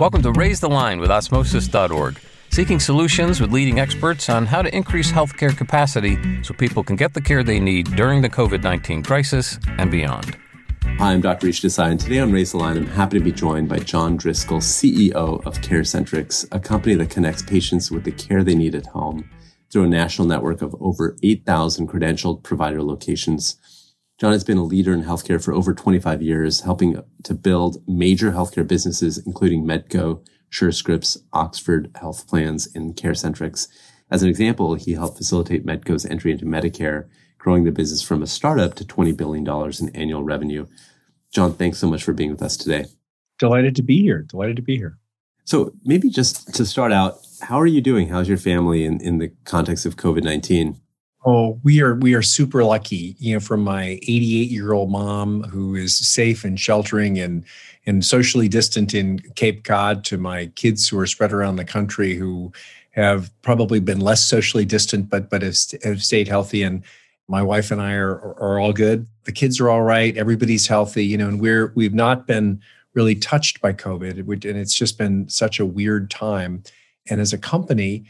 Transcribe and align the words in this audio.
Welcome 0.00 0.22
to 0.22 0.32
Raise 0.32 0.60
the 0.60 0.68
Line 0.70 0.98
with 0.98 1.10
Osmosis.org, 1.10 2.18
seeking 2.48 2.80
solutions 2.80 3.38
with 3.38 3.52
leading 3.52 3.80
experts 3.80 4.30
on 4.30 4.46
how 4.46 4.62
to 4.62 4.74
increase 4.74 5.12
healthcare 5.12 5.54
capacity 5.54 6.16
so 6.42 6.54
people 6.54 6.82
can 6.82 6.96
get 6.96 7.12
the 7.12 7.20
care 7.20 7.42
they 7.42 7.60
need 7.60 7.94
during 7.96 8.22
the 8.22 8.30
COVID 8.30 8.62
19 8.62 9.02
crisis 9.02 9.58
and 9.76 9.90
beyond. 9.90 10.38
Hi, 10.84 11.12
I'm 11.12 11.20
Dr. 11.20 11.48
Rishi 11.48 11.68
Desai, 11.68 11.90
and 11.90 12.00
today 12.00 12.18
on 12.18 12.32
Raise 12.32 12.52
the 12.52 12.56
Line, 12.56 12.78
I'm 12.78 12.86
happy 12.86 13.18
to 13.18 13.24
be 13.24 13.30
joined 13.30 13.68
by 13.68 13.78
John 13.80 14.16
Driscoll, 14.16 14.60
CEO 14.60 15.44
of 15.44 15.58
CareCentrix, 15.60 16.48
a 16.50 16.58
company 16.58 16.94
that 16.94 17.10
connects 17.10 17.42
patients 17.42 17.90
with 17.90 18.04
the 18.04 18.12
care 18.12 18.42
they 18.42 18.54
need 18.54 18.74
at 18.74 18.86
home 18.86 19.28
through 19.70 19.84
a 19.84 19.88
national 19.88 20.26
network 20.26 20.62
of 20.62 20.74
over 20.80 21.14
8,000 21.22 21.86
credentialed 21.86 22.42
provider 22.42 22.82
locations 22.82 23.58
John 24.20 24.32
has 24.32 24.44
been 24.44 24.58
a 24.58 24.62
leader 24.62 24.92
in 24.92 25.02
healthcare 25.02 25.42
for 25.42 25.54
over 25.54 25.72
25 25.72 26.20
years, 26.20 26.60
helping 26.60 27.02
to 27.22 27.34
build 27.34 27.82
major 27.88 28.32
healthcare 28.32 28.68
businesses, 28.68 29.16
including 29.16 29.64
Medco, 29.64 30.22
SureScripts, 30.52 31.16
Oxford 31.32 31.90
Health 31.94 32.28
Plans, 32.28 32.68
and 32.74 32.94
CareCentrix. 32.94 33.68
As 34.10 34.22
an 34.22 34.28
example, 34.28 34.74
he 34.74 34.92
helped 34.92 35.16
facilitate 35.16 35.64
Medco's 35.64 36.04
entry 36.04 36.32
into 36.32 36.44
Medicare, 36.44 37.08
growing 37.38 37.64
the 37.64 37.72
business 37.72 38.02
from 38.02 38.22
a 38.22 38.26
startup 38.26 38.74
to 38.74 38.84
$20 38.84 39.16
billion 39.16 39.72
in 39.80 39.96
annual 39.96 40.22
revenue. 40.22 40.66
John, 41.32 41.54
thanks 41.54 41.78
so 41.78 41.88
much 41.88 42.04
for 42.04 42.12
being 42.12 42.30
with 42.30 42.42
us 42.42 42.58
today. 42.58 42.84
Delighted 43.38 43.74
to 43.76 43.82
be 43.82 44.02
here. 44.02 44.20
Delighted 44.20 44.56
to 44.56 44.62
be 44.62 44.76
here. 44.76 44.98
So 45.46 45.72
maybe 45.82 46.10
just 46.10 46.54
to 46.56 46.66
start 46.66 46.92
out, 46.92 47.20
how 47.40 47.58
are 47.58 47.66
you 47.66 47.80
doing? 47.80 48.08
How's 48.08 48.28
your 48.28 48.36
family 48.36 48.84
in, 48.84 49.00
in 49.00 49.16
the 49.16 49.32
context 49.44 49.86
of 49.86 49.96
COVID 49.96 50.24
19? 50.24 50.78
Oh, 51.24 51.60
we 51.62 51.82
are 51.82 51.94
we 51.96 52.14
are 52.14 52.22
super 52.22 52.64
lucky, 52.64 53.14
you 53.18 53.34
know, 53.34 53.40
from 53.40 53.62
my 53.62 53.98
88 54.02 54.50
year 54.50 54.72
old 54.72 54.90
mom 54.90 55.42
who 55.44 55.74
is 55.74 55.96
safe 55.98 56.44
and 56.44 56.58
sheltering 56.58 57.18
and 57.18 57.44
and 57.84 58.04
socially 58.04 58.48
distant 58.48 58.94
in 58.94 59.18
Cape 59.34 59.64
Cod 59.64 60.04
to 60.04 60.16
my 60.16 60.46
kids 60.56 60.88
who 60.88 60.98
are 60.98 61.06
spread 61.06 61.32
around 61.32 61.56
the 61.56 61.64
country 61.64 62.14
who 62.14 62.52
have 62.92 63.30
probably 63.42 63.80
been 63.80 64.00
less 64.00 64.24
socially 64.24 64.64
distant 64.64 65.10
but 65.10 65.28
but 65.28 65.42
have, 65.42 65.56
have 65.82 66.02
stayed 66.02 66.26
healthy 66.26 66.62
and 66.62 66.82
my 67.28 67.42
wife 67.42 67.70
and 67.70 67.80
I 67.80 67.92
are, 67.92 68.18
are 68.40 68.58
all 68.58 68.72
good. 68.72 69.06
The 69.24 69.32
kids 69.32 69.60
are 69.60 69.70
all 69.70 69.82
right. 69.82 70.16
Everybody's 70.16 70.66
healthy, 70.66 71.04
you 71.04 71.16
know, 71.16 71.28
and 71.28 71.40
we're 71.40 71.72
we've 71.76 71.94
not 71.94 72.26
been 72.26 72.60
really 72.94 73.14
touched 73.14 73.60
by 73.60 73.72
COVID, 73.72 74.18
and 74.18 74.58
it's 74.58 74.74
just 74.74 74.98
been 74.98 75.28
such 75.28 75.60
a 75.60 75.66
weird 75.66 76.10
time. 76.10 76.64
And 77.08 77.20
as 77.20 77.32
a 77.32 77.38
company, 77.38 78.04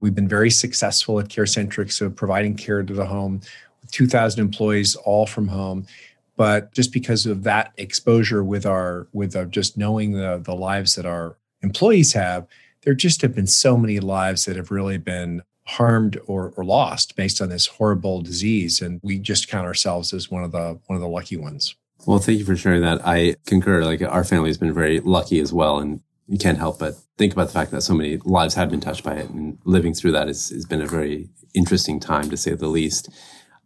We've 0.00 0.14
been 0.14 0.28
very 0.28 0.50
successful 0.50 1.18
at 1.18 1.28
CareCentrix 1.28 2.00
of 2.00 2.14
providing 2.14 2.54
care 2.54 2.82
to 2.82 2.92
the 2.92 3.06
home 3.06 3.40
with 3.80 3.90
2,000 3.90 4.40
employees 4.40 4.94
all 4.96 5.26
from 5.26 5.48
home. 5.48 5.86
But 6.36 6.72
just 6.72 6.92
because 6.92 7.26
of 7.26 7.42
that 7.42 7.72
exposure 7.76 8.44
with 8.44 8.64
our, 8.64 9.08
with 9.12 9.34
our 9.34 9.44
just 9.44 9.76
knowing 9.76 10.12
the, 10.12 10.40
the 10.42 10.54
lives 10.54 10.94
that 10.94 11.04
our 11.04 11.36
employees 11.62 12.12
have, 12.12 12.46
there 12.82 12.94
just 12.94 13.22
have 13.22 13.34
been 13.34 13.48
so 13.48 13.76
many 13.76 13.98
lives 13.98 14.44
that 14.44 14.56
have 14.56 14.70
really 14.70 14.98
been 14.98 15.42
harmed 15.64 16.18
or, 16.26 16.54
or 16.56 16.64
lost 16.64 17.16
based 17.16 17.42
on 17.42 17.48
this 17.48 17.66
horrible 17.66 18.22
disease. 18.22 18.80
And 18.80 19.00
we 19.02 19.18
just 19.18 19.48
count 19.48 19.66
ourselves 19.66 20.14
as 20.14 20.30
one 20.30 20.44
of 20.44 20.52
the 20.52 20.78
one 20.86 20.96
of 20.96 21.00
the 21.00 21.08
lucky 21.08 21.36
ones. 21.36 21.74
Well, 22.06 22.18
thank 22.18 22.38
you 22.38 22.44
for 22.44 22.56
sharing 22.56 22.82
that. 22.82 23.00
I 23.04 23.34
concur. 23.44 23.84
Like 23.84 24.00
our 24.00 24.24
family 24.24 24.48
has 24.48 24.56
been 24.56 24.72
very 24.72 25.00
lucky 25.00 25.40
as 25.40 25.52
well. 25.52 25.78
And 25.78 26.00
you 26.28 26.38
can't 26.38 26.58
help 26.58 26.78
but 26.78 26.94
think 27.16 27.32
about 27.32 27.46
the 27.46 27.52
fact 27.52 27.70
that 27.70 27.82
so 27.82 27.94
many 27.94 28.18
lives 28.18 28.54
have 28.54 28.70
been 28.70 28.80
touched 28.80 29.02
by 29.02 29.14
it 29.14 29.30
and 29.30 29.58
living 29.64 29.94
through 29.94 30.12
that 30.12 30.28
has, 30.28 30.50
has 30.50 30.66
been 30.66 30.82
a 30.82 30.86
very 30.86 31.30
interesting 31.54 31.98
time 31.98 32.28
to 32.30 32.36
say 32.36 32.54
the 32.54 32.68
least. 32.68 33.08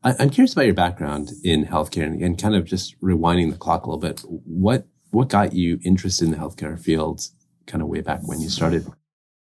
I, 0.05 0.15
am 0.23 0.31
curious 0.31 0.53
about 0.53 0.67
your 0.67 0.75
background 0.75 1.33
in 1.43 1.67
healthcare 1.67 2.07
and, 2.07 2.23
and, 2.23 2.41
kind 2.41 2.55
of 2.55 2.65
just 2.65 2.99
rewinding 3.01 3.51
the 3.51 3.59
clock 3.59 3.85
a 3.85 3.91
little 3.91 4.01
bit. 4.01 4.21
What, 4.21 4.87
what 5.11 5.29
got 5.29 5.53
you 5.53 5.81
interested 5.85 6.25
in 6.25 6.31
the 6.31 6.39
healthcare 6.39 6.79
field 6.79 7.29
kind 7.67 7.83
of 7.83 7.89
way 7.89 8.01
back 8.01 8.21
when 8.25 8.41
you 8.41 8.49
started? 8.49 8.87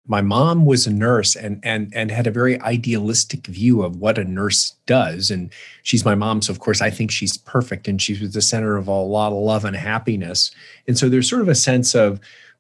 My 0.07 0.22
mom 0.22 0.66
was 0.66 0.85
a 0.85 0.94
nurse 0.94 1.35
and 1.35 1.59
and 1.63 1.91
and 1.95 2.12
had 2.12 2.28
a 2.28 2.31
very 2.31 2.62
idealistic 2.62 3.47
view 3.47 3.81
of 3.81 3.95
what 3.95 4.19
a 4.19 4.23
nurse 4.23 4.75
does. 4.85 5.31
And 5.31 5.51
she's 5.81 6.06
my 6.06 6.13
mom, 6.13 6.44
so 6.44 6.53
of 6.53 6.59
course 6.59 6.79
I 6.79 6.91
think 6.91 7.09
she's 7.09 7.38
perfect 7.38 7.88
and 7.88 8.00
she's 8.00 8.31
the 8.34 8.41
center 8.41 8.78
of 8.78 8.88
a 8.88 8.91
lot 8.91 9.31
of 9.31 9.39
love 9.39 9.66
and 9.66 9.75
happiness. 9.75 10.51
And 10.88 10.95
so 10.95 11.09
there's 11.09 11.28
sort 11.28 11.41
of 11.41 11.50
a 11.50 11.56
sense 11.56 11.95
of 11.95 12.19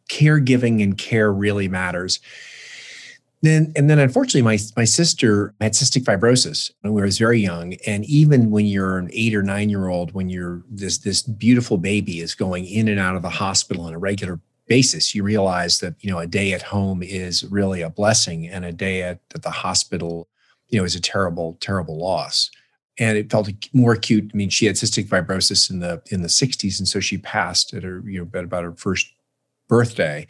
caregiving 0.09 0.83
and 0.83 0.97
care 0.97 1.31
really 1.31 1.67
matters. 1.67 2.19
Then, 3.41 3.73
and 3.75 3.89
then 3.89 3.99
unfortunately, 3.99 4.41
my, 4.41 4.57
my 4.75 4.85
sister 4.85 5.53
had 5.61 5.73
cystic 5.73 6.03
fibrosis 6.03 6.71
when 6.81 7.03
I 7.03 7.05
was 7.05 7.19
very 7.19 7.39
young. 7.39 7.75
And 7.85 8.03
even 8.05 8.49
when 8.49 8.65
you're 8.65 8.97
an 8.97 9.09
eight 9.13 9.35
or 9.35 9.43
nine 9.43 9.69
year 9.69 9.87
old, 9.87 10.13
when 10.13 10.29
you're 10.29 10.63
this, 10.69 10.97
this 10.99 11.21
beautiful 11.21 11.77
baby 11.77 12.21
is 12.21 12.33
going 12.33 12.65
in 12.65 12.87
and 12.87 12.99
out 12.99 13.15
of 13.15 13.21
the 13.21 13.29
hospital 13.29 13.83
on 13.83 13.93
a 13.93 13.99
regular 13.99 14.39
basis, 14.67 15.13
you 15.13 15.21
realize 15.21 15.79
that, 15.79 15.93
you 15.99 16.09
know, 16.09 16.17
a 16.17 16.25
day 16.25 16.53
at 16.53 16.63
home 16.63 17.03
is 17.03 17.43
really 17.43 17.81
a 17.81 17.89
blessing 17.89 18.47
and 18.47 18.65
a 18.65 18.71
day 18.71 19.03
at, 19.03 19.19
at 19.35 19.43
the 19.43 19.51
hospital, 19.51 20.27
you 20.69 20.79
know, 20.79 20.85
is 20.85 20.95
a 20.95 21.01
terrible, 21.01 21.55
terrible 21.59 21.97
loss 21.97 22.49
and 22.97 23.17
it 23.17 23.29
felt 23.29 23.49
more 23.73 23.93
acute. 23.93 24.31
I 24.33 24.37
mean, 24.37 24.49
she 24.49 24.65
had 24.65 24.75
cystic 24.75 25.07
fibrosis 25.07 25.69
in 25.69 25.79
the 25.79 26.01
in 26.11 26.21
the 26.21 26.27
60s, 26.27 26.79
and 26.79 26.87
so 26.87 26.99
she 26.99 27.17
passed 27.17 27.73
at 27.73 27.83
her 27.83 28.01
you 28.05 28.19
know 28.19 28.39
about 28.39 28.63
her 28.63 28.73
first 28.73 29.11
birthday. 29.67 30.27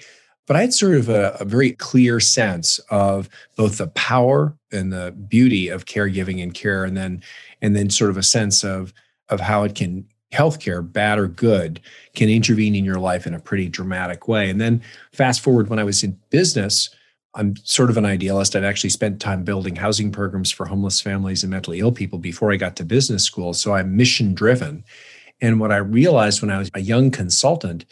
But 0.47 0.57
I 0.57 0.61
had 0.61 0.73
sort 0.73 0.95
of 0.95 1.09
a, 1.09 1.37
a, 1.39 1.45
very 1.45 1.71
clear 1.71 2.19
sense 2.19 2.77
of 2.91 3.29
both 3.55 3.79
the 3.79 3.87
power 3.87 4.55
and 4.71 4.93
the 4.93 5.11
beauty 5.27 5.69
of 5.69 5.85
caregiving 5.85 6.41
and 6.43 6.53
care, 6.53 6.83
and 6.83 6.95
then 6.95 7.23
and 7.63 7.75
then 7.75 7.89
sort 7.89 8.11
of 8.11 8.17
a 8.17 8.23
sense 8.23 8.63
of 8.63 8.93
of 9.29 9.39
how 9.39 9.63
it 9.63 9.73
can 9.73 10.05
healthcare, 10.31 10.91
bad 10.91 11.17
or 11.17 11.27
good, 11.27 11.79
can 12.13 12.29
intervene 12.29 12.75
in 12.75 12.85
your 12.85 12.99
life 12.99 13.25
in 13.25 13.33
a 13.33 13.39
pretty 13.39 13.67
dramatic 13.69 14.27
way. 14.27 14.49
And 14.49 14.59
then 14.59 14.81
fast 15.13 15.41
forward 15.41 15.69
when 15.69 15.79
I 15.79 15.83
was 15.83 16.03
in 16.03 16.19
business, 16.29 16.89
I'm 17.35 17.55
sort 17.63 17.89
of 17.89 17.97
an 17.97 18.05
idealist. 18.05 18.55
I'd 18.55 18.63
actually 18.63 18.89
spent 18.91 19.19
time 19.19 19.43
building 19.43 19.75
housing 19.75 20.11
programs 20.11 20.51
for 20.51 20.65
homeless 20.65 21.01
families 21.01 21.43
and 21.43 21.51
mentally 21.51 21.79
ill 21.79 21.91
people 21.91 22.19
before 22.19 22.51
I 22.51 22.57
got 22.57 22.75
to 22.77 22.85
business 22.85 23.23
school. 23.23 23.53
So 23.53 23.73
I'm 23.73 23.95
mission 23.95 24.33
driven. 24.33 24.83
And 25.41 25.59
what 25.59 25.71
I 25.71 25.77
realized 25.77 26.41
when 26.41 26.51
I 26.51 26.57
was 26.57 26.71
a 26.73 26.79
young 26.79 27.11
consultant 27.11 27.85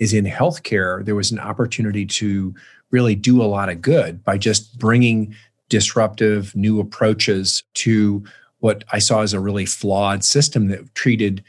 is 0.00 0.12
in 0.12 0.24
healthcare, 0.24 1.04
there 1.04 1.14
was 1.14 1.30
an 1.30 1.38
opportunity 1.38 2.04
to 2.04 2.52
really 2.90 3.14
do 3.14 3.40
a 3.40 3.44
lot 3.44 3.68
of 3.68 3.80
good 3.80 4.24
by 4.24 4.36
just 4.36 4.76
bringing 4.78 5.34
disruptive 5.68 6.56
new 6.56 6.80
approaches 6.80 7.62
to 7.74 8.24
what 8.58 8.82
I 8.92 8.98
saw 8.98 9.22
as 9.22 9.32
a 9.32 9.40
really 9.40 9.66
flawed 9.66 10.24
system 10.24 10.68
that 10.68 10.92
treated 10.94 11.44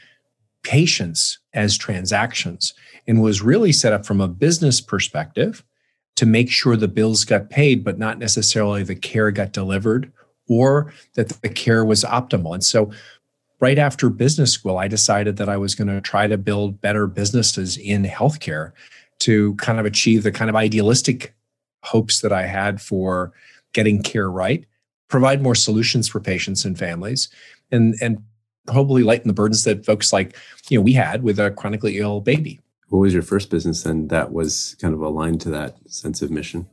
patients 0.62 1.38
as 1.54 1.76
transactions 1.76 2.72
and 3.08 3.20
was 3.20 3.42
really 3.42 3.72
set 3.72 3.92
up 3.92 4.06
from 4.06 4.20
a 4.20 4.28
business 4.28 4.80
perspective 4.80 5.64
to 6.14 6.26
make 6.26 6.50
sure 6.50 6.76
the 6.76 6.86
bills 6.86 7.24
got 7.24 7.50
paid, 7.50 7.82
but 7.82 7.98
not 7.98 8.18
necessarily 8.18 8.84
the 8.84 8.94
care 8.94 9.30
got 9.30 9.52
delivered 9.52 10.12
or 10.48 10.92
that 11.14 11.28
the 11.42 11.48
care 11.48 11.84
was 11.84 12.04
optimal. 12.04 12.54
And 12.54 12.62
so 12.62 12.92
right 13.62 13.78
after 13.78 14.10
business 14.10 14.52
school, 14.52 14.76
I 14.76 14.88
decided 14.88 15.36
that 15.36 15.48
I 15.48 15.56
was 15.56 15.76
going 15.76 15.86
to 15.86 16.00
try 16.00 16.26
to 16.26 16.36
build 16.36 16.80
better 16.80 17.06
businesses 17.06 17.78
in 17.78 18.02
healthcare 18.04 18.72
to 19.20 19.54
kind 19.54 19.78
of 19.78 19.86
achieve 19.86 20.24
the 20.24 20.32
kind 20.32 20.50
of 20.50 20.56
idealistic 20.56 21.32
hopes 21.84 22.20
that 22.20 22.32
I 22.32 22.42
had 22.42 22.82
for 22.82 23.32
getting 23.72 24.02
care 24.02 24.28
right, 24.28 24.66
provide 25.08 25.42
more 25.42 25.54
solutions 25.54 26.08
for 26.08 26.20
patients 26.20 26.64
and 26.64 26.76
families, 26.76 27.28
and 27.70 27.94
and 28.02 28.18
probably 28.66 29.04
lighten 29.04 29.28
the 29.28 29.34
burdens 29.34 29.64
that 29.64 29.86
folks 29.86 30.12
like 30.12 30.36
you 30.68 30.76
know 30.78 30.82
we 30.82 30.92
had 30.92 31.22
with 31.22 31.38
a 31.38 31.52
chronically 31.52 31.98
ill 31.98 32.20
baby. 32.20 32.60
What 32.88 32.98
was 32.98 33.14
your 33.14 33.22
first 33.22 33.48
business 33.48 33.84
then 33.84 34.08
that 34.08 34.32
was 34.32 34.76
kind 34.80 34.92
of 34.92 35.00
aligned 35.00 35.40
to 35.42 35.50
that 35.50 35.76
sense 35.86 36.20
of 36.20 36.30
mission? 36.30 36.68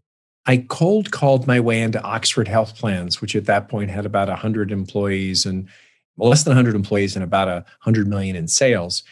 I 0.47 0.65
cold 0.69 1.11
called 1.11 1.45
my 1.45 1.59
way 1.59 1.81
into 1.81 2.01
Oxford 2.01 2.47
Health 2.47 2.75
Plans, 2.75 3.21
which 3.21 3.35
at 3.35 3.45
that 3.45 3.69
point 3.69 3.91
had 3.91 4.05
about 4.07 4.27
100 4.27 4.71
employees 4.71 5.45
and 5.45 5.69
less 6.27 6.43
than 6.43 6.51
100 6.51 6.75
employees 6.75 7.15
and 7.15 7.23
about 7.23 7.47
a 7.47 7.65
100 7.83 8.07
million 8.07 8.35
in 8.35 8.47
sales. 8.47 9.03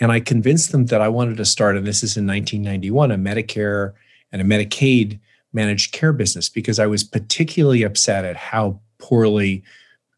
And 0.00 0.10
I 0.10 0.20
convinced 0.20 0.72
them 0.72 0.86
that 0.86 1.00
I 1.00 1.08
wanted 1.08 1.36
to 1.36 1.44
start, 1.44 1.76
and 1.76 1.86
this 1.86 2.02
is 2.02 2.16
in 2.16 2.26
1991, 2.26 3.10
a 3.10 3.16
Medicare 3.16 3.92
and 4.32 4.42
a 4.42 4.44
Medicaid 4.44 5.20
managed 5.52 5.92
care 5.92 6.12
business 6.12 6.48
because 6.48 6.78
I 6.78 6.86
was 6.86 7.04
particularly 7.04 7.84
upset 7.84 8.24
at 8.24 8.36
how 8.36 8.80
poorly 8.98 9.62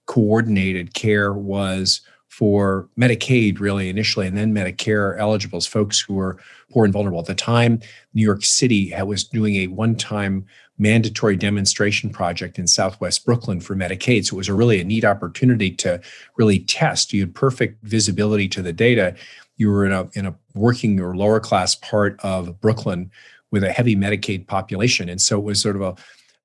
coordinated 0.06 0.94
care 0.94 1.32
was 1.32 2.00
for 2.28 2.88
Medicaid, 2.98 3.60
really 3.60 3.88
initially, 3.88 4.26
and 4.26 4.36
then 4.36 4.54
Medicare 4.54 5.18
eligibles, 5.18 5.66
folks 5.66 6.00
who 6.00 6.14
were 6.14 6.38
poor 6.70 6.84
and 6.84 6.92
vulnerable. 6.92 7.20
At 7.20 7.26
the 7.26 7.34
time, 7.34 7.80
New 8.14 8.22
York 8.22 8.44
City 8.44 8.92
was 9.04 9.24
doing 9.24 9.56
a 9.56 9.68
one 9.68 9.96
time 9.96 10.46
mandatory 10.78 11.36
demonstration 11.36 12.10
project 12.10 12.58
in 12.58 12.66
Southwest 12.66 13.24
Brooklyn 13.24 13.60
for 13.60 13.74
Medicaid. 13.74 14.26
So 14.26 14.34
it 14.34 14.38
was 14.38 14.48
a 14.48 14.54
really 14.54 14.80
a 14.80 14.84
neat 14.84 15.04
opportunity 15.04 15.70
to 15.72 16.00
really 16.36 16.60
test. 16.60 17.12
You 17.12 17.22
had 17.22 17.34
perfect 17.34 17.82
visibility 17.84 18.48
to 18.48 18.62
the 18.62 18.72
data. 18.72 19.14
You 19.56 19.70
were 19.70 19.86
in 19.86 19.92
a 19.92 20.08
in 20.14 20.26
a 20.26 20.34
working 20.54 21.00
or 21.00 21.16
lower 21.16 21.40
class 21.40 21.74
part 21.74 22.20
of 22.22 22.60
Brooklyn 22.60 23.10
with 23.50 23.64
a 23.64 23.72
heavy 23.72 23.96
Medicaid 23.96 24.46
population, 24.46 25.08
and 25.08 25.20
so 25.20 25.38
it 25.38 25.44
was 25.44 25.60
sort 25.60 25.76
of 25.76 25.82
a 25.82 25.94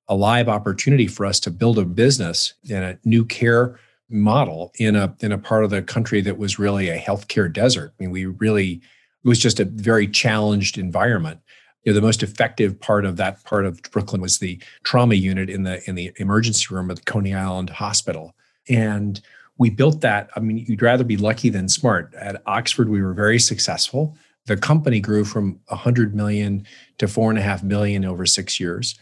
a 0.08 0.16
live 0.16 0.50
opportunity 0.50 1.08
for 1.08 1.26
us 1.26 1.40
to 1.40 1.50
build 1.50 1.80
a 1.80 1.86
business 1.86 2.54
and 2.70 2.84
a 2.84 3.00
new 3.06 3.24
care 3.24 3.80
model 4.10 4.74
in 4.78 4.96
a 4.96 5.16
in 5.22 5.32
a 5.32 5.38
part 5.38 5.64
of 5.64 5.70
the 5.70 5.82
country 5.82 6.22
that 6.22 6.38
was 6.38 6.60
really 6.60 6.90
a 6.90 7.00
healthcare 7.00 7.52
desert. 7.52 7.94
I 7.98 8.04
mean, 8.04 8.12
we 8.12 8.26
really 8.26 8.82
it 9.24 9.28
was 9.28 9.40
just 9.40 9.60
a 9.60 9.66
very 9.66 10.08
challenged 10.08 10.78
environment 10.78 11.40
you 11.84 11.92
know, 11.92 11.96
the 11.96 12.06
most 12.06 12.22
effective 12.22 12.80
part 12.80 13.06
of 13.06 13.18
that 13.18 13.44
part 13.44 13.66
of 13.66 13.82
Brooklyn 13.92 14.22
was 14.22 14.40
the 14.40 14.62
trauma 14.84 15.16
unit 15.16 15.50
in 15.50 15.64
the 15.64 15.88
in 15.90 15.96
the 15.96 16.12
emergency 16.18 16.68
room 16.74 16.92
at 16.92 16.98
the 16.98 17.04
Coney 17.04 17.34
Island 17.34 17.70
Hospital. 17.70 18.36
And 18.70 19.20
we 19.58 19.70
built 19.70 20.02
that. 20.02 20.30
I 20.36 20.40
mean, 20.40 20.58
you'd 20.68 20.82
rather 20.82 21.04
be 21.04 21.18
lucky 21.18 21.50
than 21.50 21.70
smart. 21.70 22.14
At 22.16 22.42
Oxford, 22.46 22.90
we 22.90 23.02
were 23.02 23.14
very 23.14 23.40
successful. 23.40 24.16
The 24.46 24.58
company 24.58 25.00
grew 25.00 25.24
from 25.24 25.60
100 25.68 26.16
million 26.16 26.66
to 26.98 27.08
four 27.08 27.30
and 27.30 27.38
a 27.38 27.44
half 27.44 27.64
million 27.64 28.06
over 28.06 28.26
six 28.26 28.60
years. 28.60 28.98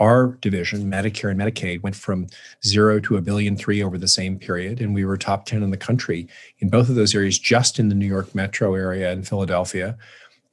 Our 0.00 0.36
division, 0.40 0.90
Medicare 0.90 1.30
and 1.30 1.40
Medicaid, 1.40 1.82
went 1.82 1.94
from 1.94 2.26
zero 2.64 2.98
to 3.00 3.16
a 3.16 3.22
billion 3.22 3.56
three 3.56 3.82
over 3.82 3.96
the 3.96 4.08
same 4.08 4.38
period. 4.38 4.80
And 4.80 4.92
we 4.92 5.04
were 5.04 5.16
top 5.16 5.46
10 5.46 5.62
in 5.62 5.70
the 5.70 5.76
country 5.76 6.28
in 6.58 6.68
both 6.68 6.88
of 6.88 6.96
those 6.96 7.14
areas, 7.14 7.38
just 7.38 7.78
in 7.78 7.88
the 7.88 7.94
New 7.94 8.06
York 8.06 8.34
metro 8.34 8.74
area 8.74 9.12
and 9.12 9.26
Philadelphia. 9.26 9.96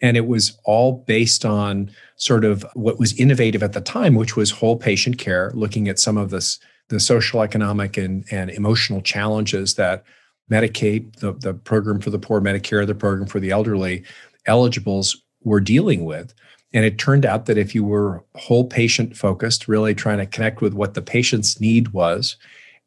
And 0.02 0.18
it 0.18 0.28
was 0.28 0.58
all 0.64 1.04
based 1.08 1.46
on 1.46 1.92
sort 2.16 2.44
of 2.44 2.66
what 2.74 3.00
was 3.00 3.18
innovative 3.20 3.64
at 3.64 3.74
the 3.74 3.82
time, 3.82 4.16
which 4.16 4.36
was 4.36 4.52
whole 4.52 4.78
patient 4.78 5.18
care, 5.18 5.52
looking 5.54 5.88
at 5.88 6.00
some 6.00 6.18
of 6.18 6.30
this, 6.30 6.60
the 6.90 7.00
social, 7.00 7.42
economic, 7.42 7.98
and, 7.98 8.26
and 8.32 8.50
emotional 8.50 9.02
challenges 9.02 9.76
that 9.76 10.04
Medicaid, 10.52 11.16
the, 11.18 11.34
the 11.34 11.54
program 11.54 12.00
for 12.00 12.10
the 12.10 12.20
poor, 12.20 12.42
Medicare, 12.42 12.86
the 12.86 12.96
program 12.96 13.28
for 13.28 13.40
the 13.40 13.52
elderly, 13.52 14.04
eligibles 14.46 15.16
were 15.44 15.62
dealing 15.62 16.04
with. 16.04 16.34
And 16.74 16.86
it 16.86 16.98
turned 16.98 17.26
out 17.26 17.46
that 17.46 17.58
if 17.58 17.76
you 17.76 17.84
were 17.84 18.24
whole 18.36 18.66
patient 18.66 19.16
focused, 19.16 19.68
really 19.68 19.94
trying 19.94 20.20
to 20.20 20.26
connect 20.26 20.62
with 20.62 20.74
what 20.74 20.94
the 20.94 21.02
patient's 21.02 21.60
need 21.60 21.90
was, 21.90 22.38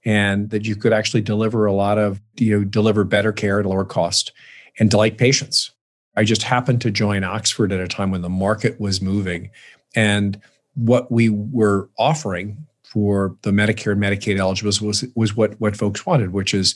and 0.05 0.51
that 0.51 0.67
you 0.67 0.77
could 0.77 0.93
actually 0.93 1.23
deliver 1.23 1.65
a 1.67 1.73
lot 1.73 1.99
of, 1.99 2.21
you 2.37 2.59
know, 2.59 2.65
deliver 2.65 3.05
better 3.05 3.33
care 3.33 3.61
at 3.61 3.67
lower 3.67 3.85
cost 3.85 4.33
and 4.79 4.91
delight 4.91 5.19
patients. 5.19 5.71
I 6.17 6.25
just 6.25 6.43
happened 6.43 6.81
to 6.83 6.91
join 6.91 7.25
Oxford 7.25 7.73
at 7.73 7.81
a 7.81 7.89
time 7.89 8.11
when 8.11 8.23
the 8.23 8.29
market 8.29 8.81
was 8.81 9.01
moving. 9.01 9.51
And 9.95 10.41
what 10.75 11.11
we 11.11 11.29
were 11.29 11.89
offering 11.99 12.67
for 12.83 13.37
the 13.43 13.51
Medicare 13.51 13.93
and 13.93 14.03
Medicaid 14.03 14.39
eligibles 14.39 14.81
was, 14.81 15.05
was 15.15 15.37
what, 15.37 15.61
what 15.61 15.77
folks 15.77 16.07
wanted, 16.07 16.33
which 16.33 16.55
is 16.55 16.75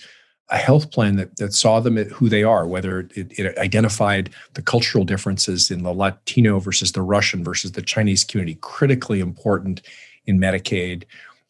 a 0.50 0.56
health 0.56 0.90
plan 0.90 1.16
that, 1.16 1.36
that 1.36 1.52
saw 1.52 1.78
them 1.78 1.98
at 1.98 2.08
who 2.08 2.28
they 2.28 2.42
are, 2.42 2.66
whether 2.66 3.00
it, 3.14 3.38
it, 3.38 3.58
identified 3.58 4.30
the 4.54 4.62
cultural 4.62 5.04
differences 5.04 5.70
in 5.70 5.82
the 5.82 5.92
Latino 5.92 6.58
versus 6.58 6.92
the 6.92 7.02
Russian 7.02 7.44
versus 7.44 7.72
the 7.72 7.82
Chinese 7.82 8.24
community, 8.24 8.58
critically 8.62 9.20
important 9.20 9.82
in 10.24 10.38
Medicaid, 10.38 11.04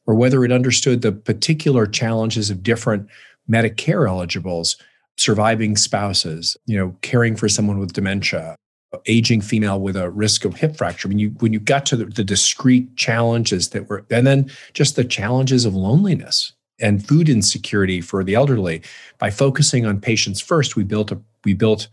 or 0.07 0.15
whether 0.15 0.45
it 0.45 0.51
understood 0.51 1.03
the 1.03 1.13
particular 1.13 1.87
challenges 1.87 2.51
of 2.51 2.63
different 2.63 3.09
Medicare 3.49 4.09
eligibles 4.09 4.77
surviving 5.19 5.77
spouses, 5.77 6.57
you 6.67 6.79
know, 6.79 6.97
caring 7.03 7.37
for 7.37 7.49
someone 7.49 7.79
with 7.79 7.93
dementia, 7.93 8.57
aging 9.07 9.41
female 9.41 9.81
with 9.81 9.97
a 9.97 10.11
risk 10.11 10.45
of 10.45 10.57
hip 10.57 10.77
fracture. 10.77 11.09
When 11.09 11.19
you 11.19 11.31
when 11.41 11.53
you 11.53 11.61
got 11.61 11.85
to 11.87 11.97
the, 11.97 12.07
the 12.07 12.25
discrete 12.25 12.97
challenges 12.97 13.71
that 13.71 13.89
were, 13.89 14.07
and 14.11 14.27
then 14.27 14.51
just 14.73 14.97
the 14.97 15.05
challenges 15.05 15.65
of 15.65 15.75
loneliness 15.75 16.53
and 16.81 17.07
food 17.07 17.29
insecurity 17.29 18.01
for 18.01 18.23
the 18.23 18.35
elderly, 18.35 18.83
by 19.19 19.31
focusing 19.31 19.85
on 19.85 20.01
patients 20.01 20.41
first, 20.41 20.77
we 20.77 20.85
built 20.85 21.13
a 21.13 21.21
we 21.45 21.55
built 21.55 21.89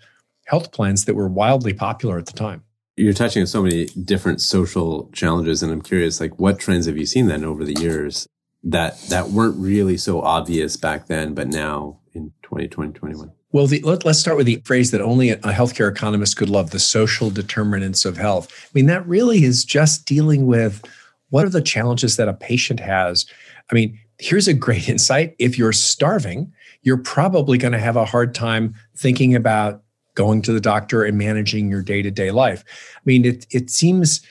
health 0.46 0.72
plans 0.72 1.06
that 1.06 1.16
were 1.16 1.28
wildly 1.28 1.74
popular 1.74 2.18
at 2.18 2.28
the 2.28 2.34
time. 2.34 2.64
You're 2.98 3.14
touching 3.14 3.42
on 3.42 3.48
so 3.48 3.62
many 3.62 3.86
different 3.88 4.40
social 4.40 5.10
challenges, 5.12 5.62
and 5.62 5.72
I'm 5.72 5.82
curious, 5.82 6.22
like, 6.22 6.40
what 6.40 6.60
trends 6.60 6.86
have 6.86 6.98
you 6.98 7.06
seen 7.06 7.28
then 7.28 7.44
over 7.44 7.66
the 7.66 7.74
years 7.82 8.26
that 8.66 9.00
that 9.10 9.30
weren't 9.30 9.58
really 9.58 9.96
so 9.96 10.22
obvious 10.22 10.76
back 10.76 11.08
then, 11.08 11.34
but 11.34 11.48
now 11.48 12.00
in 12.14 12.34
2020, 12.44 12.94
21? 12.94 13.32
Well, 13.52 13.68
the, 13.68 13.80
let, 13.82 14.06
us 14.06 14.20
start 14.20 14.36
with 14.36 14.48
the 14.48 14.62
phrase 14.66 14.92
that 14.92 15.00
only 15.00 15.30
a 15.30 15.38
healthcare 15.38 15.90
economist 15.90 16.36
could 16.36 16.50
love 16.50 16.72
the 16.72 16.80
social 16.80 17.30
determinants 17.30 18.04
of 18.04 18.18
health. 18.18 18.52
I 18.52 18.70
mean, 18.74 18.88
that 18.88 19.08
really 19.08 19.46
is 19.46 19.64
just 19.64 20.06
dealing 20.06 20.46
with 20.46 20.84
what 21.30 21.46
are 21.46 21.50
the 21.50 21.62
challenges 21.62 22.18
that 22.18 22.28
a 22.28 22.34
patient 22.34 22.82
has. 22.82 23.26
I 23.72 23.76
mean, 23.76 23.98
here's 24.20 24.50
a 24.50 24.54
great 24.54 24.90
insight. 24.90 25.36
If 25.40 25.58
you're 25.58 25.72
starving, 25.72 26.52
you're 26.82 26.98
probably 26.98 27.58
going 27.58 27.72
to 27.72 27.80
have 27.80 27.96
a 27.96 28.06
hard 28.06 28.36
time 28.36 28.76
thinking 28.98 29.36
about 29.36 29.84
going 30.16 30.42
to 30.42 30.52
the 30.52 30.62
doctor 30.62 31.04
and 31.04 31.18
managing 31.18 31.70
your 31.70 31.82
day 31.82 32.02
to 32.02 32.12
day 32.12 32.32
life. 32.32 32.64
I 32.98 33.02
mean, 33.06 33.26
it, 33.26 33.46
it 33.52 33.70
seems 33.70 34.22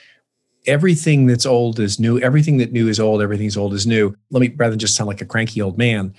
everything 0.67 1.25
that's 1.27 1.45
old 1.45 1.79
is 1.79 1.99
new, 1.99 2.19
everything 2.19 2.57
that 2.57 2.71
new 2.71 2.87
is 2.87 2.99
old, 2.99 3.21
everything's 3.21 3.57
old 3.57 3.73
is 3.73 3.85
new. 3.85 4.15
Let 4.31 4.41
me, 4.41 4.53
rather 4.55 4.71
than 4.71 4.79
just 4.79 4.95
sound 4.95 5.07
like 5.07 5.21
a 5.21 5.25
cranky 5.25 5.61
old 5.61 5.77
man, 5.77 6.13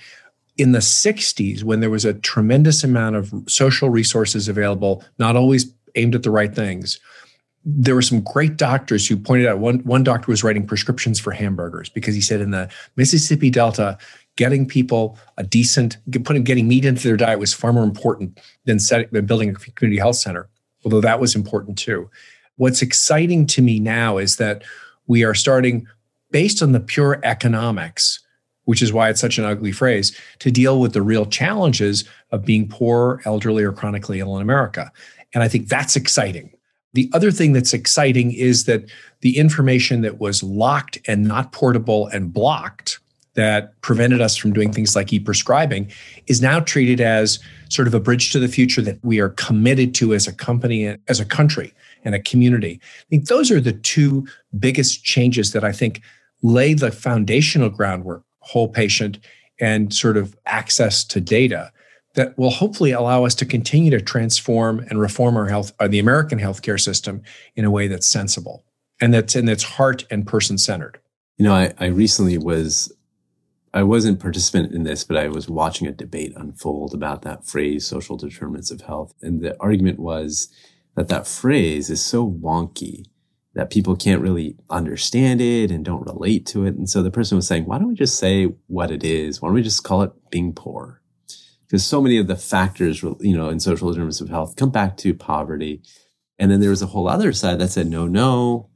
in 0.57 0.71
the 0.71 0.79
60s, 0.79 1.63
when 1.63 1.79
there 1.79 1.89
was 1.89 2.05
a 2.05 2.13
tremendous 2.13 2.83
amount 2.83 3.15
of 3.15 3.33
social 3.47 3.89
resources 3.89 4.47
available, 4.47 5.03
not 5.19 5.35
always 5.35 5.71
aimed 5.95 6.15
at 6.15 6.23
the 6.23 6.31
right 6.31 6.53
things, 6.53 6.99
there 7.63 7.95
were 7.95 8.01
some 8.01 8.21
great 8.21 8.57
doctors 8.57 9.07
who 9.07 9.17
pointed 9.17 9.45
out 9.45 9.59
one, 9.59 9.79
one 9.79 10.03
doctor 10.03 10.31
was 10.31 10.43
writing 10.43 10.65
prescriptions 10.65 11.19
for 11.19 11.31
hamburgers 11.31 11.89
because 11.89 12.15
he 12.15 12.21
said 12.21 12.39
in 12.39 12.51
the 12.51 12.69
Mississippi 12.95 13.49
Delta, 13.49 13.97
getting 14.37 14.65
people 14.65 15.17
a 15.37 15.43
decent, 15.43 15.97
putting 16.23 16.43
getting 16.43 16.67
meat 16.67 16.85
into 16.85 17.07
their 17.07 17.17
diet 17.17 17.39
was 17.39 17.53
far 17.53 17.73
more 17.73 17.83
important 17.83 18.39
than, 18.65 18.79
setting, 18.79 19.09
than 19.11 19.25
building 19.25 19.49
a 19.49 19.53
community 19.53 19.99
health 19.99 20.15
center, 20.15 20.47
although 20.85 21.01
that 21.01 21.19
was 21.19 21.35
important 21.35 21.77
too. 21.77 22.09
What's 22.57 22.81
exciting 22.81 23.45
to 23.47 23.61
me 23.61 23.79
now 23.79 24.17
is 24.17 24.35
that 24.37 24.63
we 25.07 25.23
are 25.23 25.33
starting, 25.33 25.87
based 26.31 26.61
on 26.61 26.73
the 26.73 26.79
pure 26.79 27.19
economics, 27.23 28.19
which 28.65 28.81
is 28.81 28.91
why 28.91 29.09
it's 29.09 29.21
such 29.21 29.37
an 29.37 29.45
ugly 29.45 29.71
phrase, 29.71 30.19
to 30.39 30.51
deal 30.51 30.81
with 30.81 30.93
the 30.93 31.01
real 31.01 31.25
challenges 31.25 32.03
of 32.31 32.43
being 32.43 32.67
poor, 32.67 33.21
elderly, 33.25 33.63
or 33.63 33.71
chronically 33.71 34.19
ill 34.19 34.35
in 34.35 34.41
America. 34.41 34.91
And 35.33 35.43
I 35.43 35.47
think 35.47 35.69
that's 35.69 35.95
exciting. 35.95 36.51
The 36.93 37.09
other 37.13 37.31
thing 37.31 37.53
that's 37.53 37.73
exciting 37.73 38.31
is 38.31 38.65
that 38.65 38.89
the 39.21 39.37
information 39.37 40.01
that 40.01 40.19
was 40.19 40.41
locked 40.41 40.97
and 41.07 41.25
not 41.25 41.51
portable 41.51 42.07
and 42.07 42.33
blocked 42.33 42.99
that 43.35 43.79
prevented 43.81 44.19
us 44.19 44.35
from 44.35 44.51
doing 44.51 44.73
things 44.73 44.95
like 44.95 45.13
e-prescribing 45.13 45.91
is 46.25 46.41
now 46.41 46.59
treated 46.59 46.99
as 46.99 47.37
sort 47.69 47.87
of 47.87 47.93
a 47.93 47.99
bridge 47.99 48.31
to 48.31 48.39
the 48.39 48.47
future 48.47 48.81
that 48.81 48.97
we 49.03 49.19
are 49.19 49.29
committed 49.29 49.93
to 49.93 50.15
as 50.15 50.27
a 50.27 50.33
company 50.33 50.97
as 51.07 51.19
a 51.19 51.25
country 51.25 51.71
and 52.07 52.15
a 52.15 52.19
community 52.19 52.79
i 52.81 53.05
think 53.09 53.27
those 53.27 53.51
are 53.51 53.61
the 53.61 53.73
two 53.73 54.25
biggest 54.57 55.03
changes 55.03 55.51
that 55.51 55.63
i 55.63 55.71
think 55.71 56.01
lay 56.41 56.73
the 56.73 56.91
foundational 56.91 57.69
groundwork 57.69 58.23
whole 58.39 58.69
patient 58.69 59.19
and 59.59 59.93
sort 59.93 60.17
of 60.17 60.35
access 60.45 61.03
to 61.03 61.19
data 61.19 61.71
that 62.17 62.37
will 62.37 62.49
hopefully 62.49 62.91
allow 62.91 63.25
us 63.25 63.35
to 63.35 63.45
continue 63.45 63.91
to 63.91 64.01
transform 64.01 64.79
and 64.89 64.99
reform 64.99 65.37
our 65.37 65.47
health, 65.47 65.71
uh, 65.79 65.87
the 65.87 65.99
American 65.99 66.39
healthcare 66.39 66.79
system 66.79 67.21
in 67.55 67.63
a 67.63 67.71
way 67.71 67.87
that's 67.87 68.07
sensible 68.07 68.65
and 68.99 69.13
that's 69.13 69.35
and 69.35 69.47
that's 69.47 69.63
heart 69.63 70.05
and 70.09 70.25
person 70.25 70.57
centered. 70.57 70.99
You 71.37 71.45
know, 71.45 71.53
I, 71.53 71.73
I 71.79 71.85
recently 71.87 72.39
was, 72.39 72.91
I 73.73 73.83
wasn't 73.83 74.19
participant 74.19 74.73
in 74.73 74.83
this, 74.83 75.03
but 75.03 75.17
I 75.17 75.27
was 75.27 75.47
watching 75.47 75.87
a 75.87 75.91
debate 75.91 76.33
unfold 76.35 76.95
about 76.95 77.21
that 77.21 77.45
phrase, 77.45 77.85
social 77.85 78.17
determinants 78.17 78.71
of 78.71 78.81
health, 78.81 79.13
and 79.21 79.41
the 79.41 79.55
argument 79.59 79.99
was 79.99 80.49
that 80.97 81.09
that 81.09 81.27
phrase 81.27 81.91
is 81.91 82.03
so 82.03 82.27
wonky 82.27 83.05
that 83.53 83.69
people 83.69 83.95
can't 83.95 84.21
really 84.21 84.57
understand 84.67 85.39
it 85.39 85.69
and 85.69 85.85
don't 85.85 86.05
relate 86.07 86.47
to 86.47 86.65
it. 86.65 86.75
And 86.75 86.89
so 86.89 87.03
the 87.03 87.11
person 87.11 87.35
was 87.35 87.47
saying, 87.47 87.65
why 87.65 87.77
don't 87.77 87.89
we 87.89 87.95
just 87.95 88.17
say 88.17 88.45
what 88.65 88.89
it 88.89 89.03
is? 89.03 89.39
Why 89.39 89.47
don't 89.47 89.55
we 89.55 89.61
just 89.61 89.83
call 89.83 90.01
it 90.01 90.11
being 90.31 90.53
poor? 90.53 91.01
Because 91.67 91.85
so 91.85 92.01
many 92.01 92.17
of 92.17 92.25
the 92.25 92.35
factors, 92.35 93.03
you 93.03 93.37
know, 93.37 93.49
in 93.49 93.59
social 93.59 93.89
determinants 93.89 94.21
of 94.21 94.29
health 94.29 94.55
come 94.55 94.71
back 94.71 94.97
to 94.97 95.13
poverty. 95.13 95.83
And 96.39 96.49
then 96.49 96.61
there 96.61 96.71
was 96.71 96.81
a 96.81 96.87
whole 96.87 97.07
other 97.07 97.31
side 97.31 97.59
that 97.59 97.69
said, 97.69 97.87
no, 97.87 98.07
no, 98.07 98.69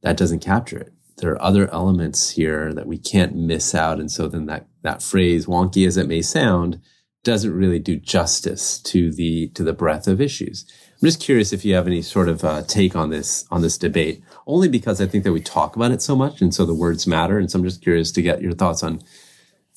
that 0.00 0.16
doesn't 0.16 0.40
capture 0.40 0.78
it. 0.78 0.92
There 1.18 1.32
are 1.32 1.42
other 1.42 1.70
elements 1.70 2.30
here 2.30 2.72
that 2.72 2.86
we 2.86 2.96
can't 2.96 3.36
miss 3.36 3.74
out. 3.74 4.00
And 4.00 4.10
so 4.10 4.26
then 4.26 4.46
that, 4.46 4.68
that 4.82 5.02
phrase, 5.02 5.44
wonky 5.44 5.86
as 5.86 5.98
it 5.98 6.08
may 6.08 6.22
sound, 6.22 6.80
doesn't 7.24 7.52
really 7.52 7.78
do 7.78 7.96
justice 7.96 8.80
to 8.82 9.12
the, 9.12 9.48
to 9.48 9.62
the 9.62 9.74
breadth 9.74 10.08
of 10.08 10.18
issues. 10.18 10.64
I'm 11.00 11.06
just 11.06 11.20
curious 11.20 11.52
if 11.52 11.64
you 11.64 11.76
have 11.76 11.86
any 11.86 12.02
sort 12.02 12.28
of 12.28 12.42
uh, 12.42 12.62
take 12.62 12.96
on 12.96 13.10
this 13.10 13.46
on 13.52 13.62
this 13.62 13.78
debate, 13.78 14.20
only 14.48 14.68
because 14.68 15.00
I 15.00 15.06
think 15.06 15.22
that 15.22 15.32
we 15.32 15.40
talk 15.40 15.76
about 15.76 15.92
it 15.92 16.02
so 16.02 16.16
much, 16.16 16.40
and 16.40 16.52
so 16.52 16.66
the 16.66 16.74
words 16.74 17.06
matter. 17.06 17.38
And 17.38 17.48
so 17.48 17.58
I'm 17.58 17.64
just 17.64 17.82
curious 17.82 18.10
to 18.12 18.22
get 18.22 18.42
your 18.42 18.52
thoughts 18.52 18.82
on 18.82 19.00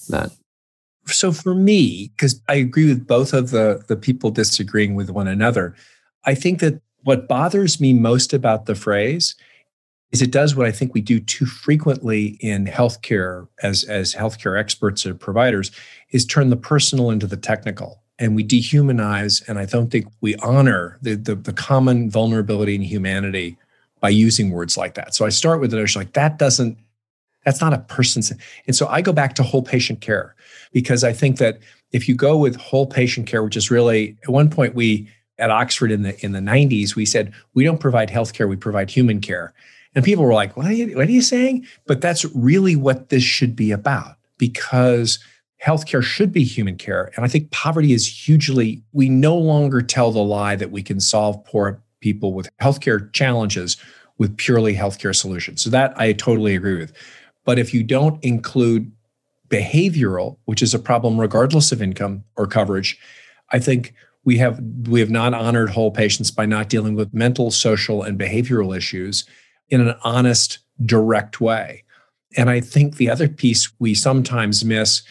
that. 0.09 0.31
So 1.05 1.31
for 1.31 1.53
me, 1.53 2.11
because 2.15 2.41
I 2.49 2.55
agree 2.55 2.87
with 2.87 3.05
both 3.05 3.33
of 3.33 3.51
the 3.51 3.83
the 3.87 3.95
people 3.95 4.31
disagreeing 4.31 4.95
with 4.95 5.11
one 5.11 5.27
another, 5.27 5.75
I 6.25 6.33
think 6.33 6.59
that 6.61 6.81
what 7.03 7.27
bothers 7.27 7.79
me 7.79 7.93
most 7.93 8.33
about 8.33 8.65
the 8.65 8.75
phrase 8.75 9.35
is 10.11 10.23
it 10.23 10.31
does 10.31 10.55
what 10.55 10.67
I 10.67 10.71
think 10.71 10.93
we 10.93 11.01
do 11.01 11.19
too 11.19 11.45
frequently 11.45 12.37
in 12.39 12.65
healthcare 12.65 13.47
as 13.61 13.83
as 13.83 14.15
healthcare 14.15 14.59
experts 14.59 15.05
or 15.05 15.13
providers 15.13 15.69
is 16.09 16.25
turn 16.25 16.49
the 16.49 16.57
personal 16.57 17.11
into 17.11 17.27
the 17.27 17.37
technical 17.37 18.00
and 18.21 18.35
we 18.35 18.43
dehumanize 18.43 19.45
and 19.49 19.59
i 19.59 19.65
don't 19.65 19.91
think 19.91 20.05
we 20.21 20.35
honor 20.37 20.97
the, 21.01 21.15
the, 21.15 21.35
the, 21.35 21.53
common 21.53 22.09
vulnerability 22.09 22.75
and 22.75 22.85
humanity 22.85 23.57
by 23.99 24.09
using 24.09 24.51
words 24.51 24.77
like 24.77 24.93
that 24.93 25.13
so 25.13 25.25
i 25.25 25.29
start 25.29 25.59
with 25.59 25.71
the 25.71 25.77
notion 25.77 25.99
like 25.99 26.13
that 26.13 26.37
doesn't 26.37 26.77
that's 27.43 27.59
not 27.59 27.73
a 27.73 27.79
person's 27.79 28.31
and 28.67 28.75
so 28.75 28.87
i 28.87 29.01
go 29.01 29.11
back 29.11 29.35
to 29.35 29.43
whole 29.43 29.63
patient 29.63 29.99
care 29.99 30.35
because 30.71 31.03
i 31.03 31.11
think 31.11 31.37
that 31.37 31.59
if 31.91 32.07
you 32.07 32.15
go 32.15 32.37
with 32.37 32.55
whole 32.55 32.85
patient 32.85 33.27
care 33.27 33.43
which 33.43 33.57
is 33.57 33.69
really 33.69 34.15
at 34.23 34.29
one 34.29 34.49
point 34.49 34.75
we 34.75 35.09
at 35.39 35.49
Oxford 35.49 35.91
in 35.91 36.03
the 36.03 36.23
in 36.23 36.33
the 36.33 36.39
90s, 36.39 36.95
we 36.95 37.05
said 37.05 37.33
we 37.55 37.63
don't 37.63 37.79
provide 37.79 38.09
healthcare, 38.09 38.47
we 38.47 38.55
provide 38.55 38.91
human 38.91 39.19
care. 39.19 39.53
And 39.93 40.05
people 40.05 40.23
were 40.23 40.33
like, 40.33 40.55
what 40.55 40.67
are, 40.67 40.73
you, 40.73 40.95
what 40.95 41.07
are 41.07 41.11
you 41.11 41.21
saying? 41.21 41.67
But 41.85 41.99
that's 41.99 42.23
really 42.33 42.77
what 42.77 43.09
this 43.09 43.23
should 43.23 43.55
be 43.57 43.71
about 43.71 44.15
because 44.37 45.19
healthcare 45.63 46.03
should 46.03 46.31
be 46.31 46.43
human 46.43 46.75
care. 46.75 47.11
And 47.15 47.23
I 47.23 47.27
think 47.27 47.51
poverty 47.51 47.93
is 47.93 48.07
hugely, 48.07 48.81
we 48.93 49.09
no 49.09 49.37
longer 49.37 49.81
tell 49.81 50.11
the 50.11 50.19
lie 50.19 50.55
that 50.55 50.71
we 50.71 50.81
can 50.81 50.99
solve 50.99 51.43
poor 51.45 51.81
people 51.99 52.33
with 52.33 52.49
healthcare 52.57 53.11
challenges 53.13 53.77
with 54.17 54.35
purely 54.37 54.75
healthcare 54.75 55.15
solutions. 55.15 55.61
So 55.61 55.69
that 55.69 55.93
I 55.99 56.13
totally 56.13 56.55
agree 56.55 56.77
with. 56.77 56.93
But 57.45 57.59
if 57.59 57.73
you 57.73 57.83
don't 57.83 58.23
include 58.23 58.91
behavioral, 59.49 60.37
which 60.45 60.61
is 60.61 60.73
a 60.73 60.79
problem 60.79 61.19
regardless 61.19 61.71
of 61.71 61.81
income 61.81 62.23
or 62.35 62.47
coverage, 62.47 62.97
I 63.51 63.59
think 63.59 63.93
we 64.23 64.37
have 64.37 64.61
we 64.87 64.99
have 64.99 65.09
not 65.09 65.33
honored 65.33 65.69
whole 65.69 65.91
patients 65.91 66.31
by 66.31 66.45
not 66.45 66.69
dealing 66.69 66.95
with 66.95 67.13
mental, 67.13 67.51
social, 67.51 68.03
and 68.03 68.19
behavioral 68.19 68.75
issues 68.75 69.25
in 69.69 69.81
an 69.81 69.95
honest, 70.03 70.59
direct 70.85 71.41
way. 71.41 71.83
And 72.37 72.49
I 72.49 72.61
think 72.61 72.95
the 72.95 73.09
other 73.09 73.27
piece 73.27 73.71
we 73.79 73.93
sometimes 73.93 74.63
miss 74.63 75.01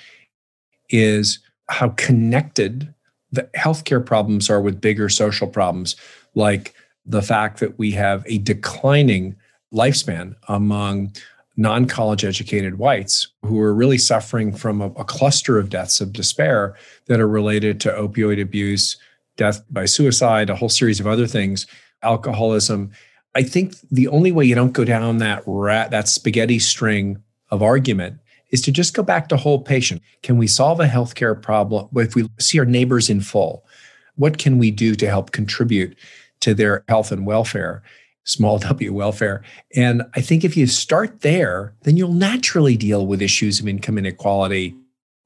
is 0.91 1.39
how 1.69 1.91
connected 1.91 2.93
the 3.33 3.49
healthcare 3.57 4.05
problems 4.05 4.51
are 4.51 4.61
with 4.61 4.81
bigger 4.81 5.09
social 5.09 5.47
problems, 5.47 5.97
like 6.35 6.75
the 7.07 7.23
fact 7.23 7.61
that 7.61 7.79
we 7.79 7.93
have 7.93 8.25
a 8.27 8.39
declining 8.39 9.37
lifespan 9.73 10.35
among 10.49 11.13
non 11.57 11.87
college 11.87 12.25
educated 12.25 12.79
whites 12.79 13.29
who 13.43 13.61
are 13.61 13.75
really 13.75 13.99
suffering 13.99 14.53
from 14.53 14.81
a, 14.81 14.87
a, 14.93 15.05
cluster 15.05 15.59
of 15.59 15.69
deaths 15.69 16.01
of 16.01 16.13
despair 16.13 16.75
that 17.07 17.21
are 17.21 17.29
related 17.29 17.81
to 17.81 17.91
opioid 17.91 18.41
abuse, 18.41 18.97
death 19.37 19.63
by 19.71 19.85
suicide, 19.85 20.51
a 20.51 20.57
whole 20.57 20.69
series 20.69 21.01
of 21.01 21.07
other 21.07 21.27
things, 21.27 21.67
alcoholism. 22.03 22.91
I 23.35 23.43
think 23.43 23.75
the 23.91 24.09
only 24.09 24.33
way 24.33 24.45
you 24.45 24.55
don't 24.55 24.73
go 24.73 24.85
down 24.85 25.19
that 25.19 25.43
rat, 25.47 25.91
that 25.91 26.09
spaghetti 26.09 26.59
string 26.59 27.23
of 27.51 27.63
argument 27.63 28.19
is 28.51 28.61
to 28.63 28.73
just 28.73 28.95
go 28.95 29.03
back 29.03 29.29
to 29.29 29.37
whole 29.37 29.61
patient. 29.61 30.03
Can 30.23 30.39
we 30.39 30.47
solve 30.47 30.81
a 30.81 30.87
healthcare 30.87 31.41
problem? 31.41 31.89
If 31.97 32.15
we 32.15 32.29
see 32.39 32.59
our 32.59 32.65
neighbors 32.65 33.09
in 33.09 33.21
full, 33.21 33.65
what 34.17 34.39
can 34.39 34.59
we 34.59 34.71
do 34.71 34.95
to 34.97 35.09
help 35.09 35.33
contribute 35.33 35.97
to 36.41 36.55
their 36.55 36.85
health 36.89 37.13
and 37.13 37.27
welfare? 37.27 37.83
small 38.25 38.59
w 38.69 38.93
welfare. 38.93 39.43
And 39.75 40.03
I 40.15 40.21
think 40.21 40.45
if 40.45 40.57
you 40.57 40.67
start 40.67 41.21
there, 41.21 41.75
then 41.83 41.97
you'll 41.97 42.13
naturally 42.13 42.77
deal 42.77 43.07
with 43.07 43.23
issues 43.23 43.61
of 43.61 43.69
income 43.69 43.99
inequality, 43.99 44.75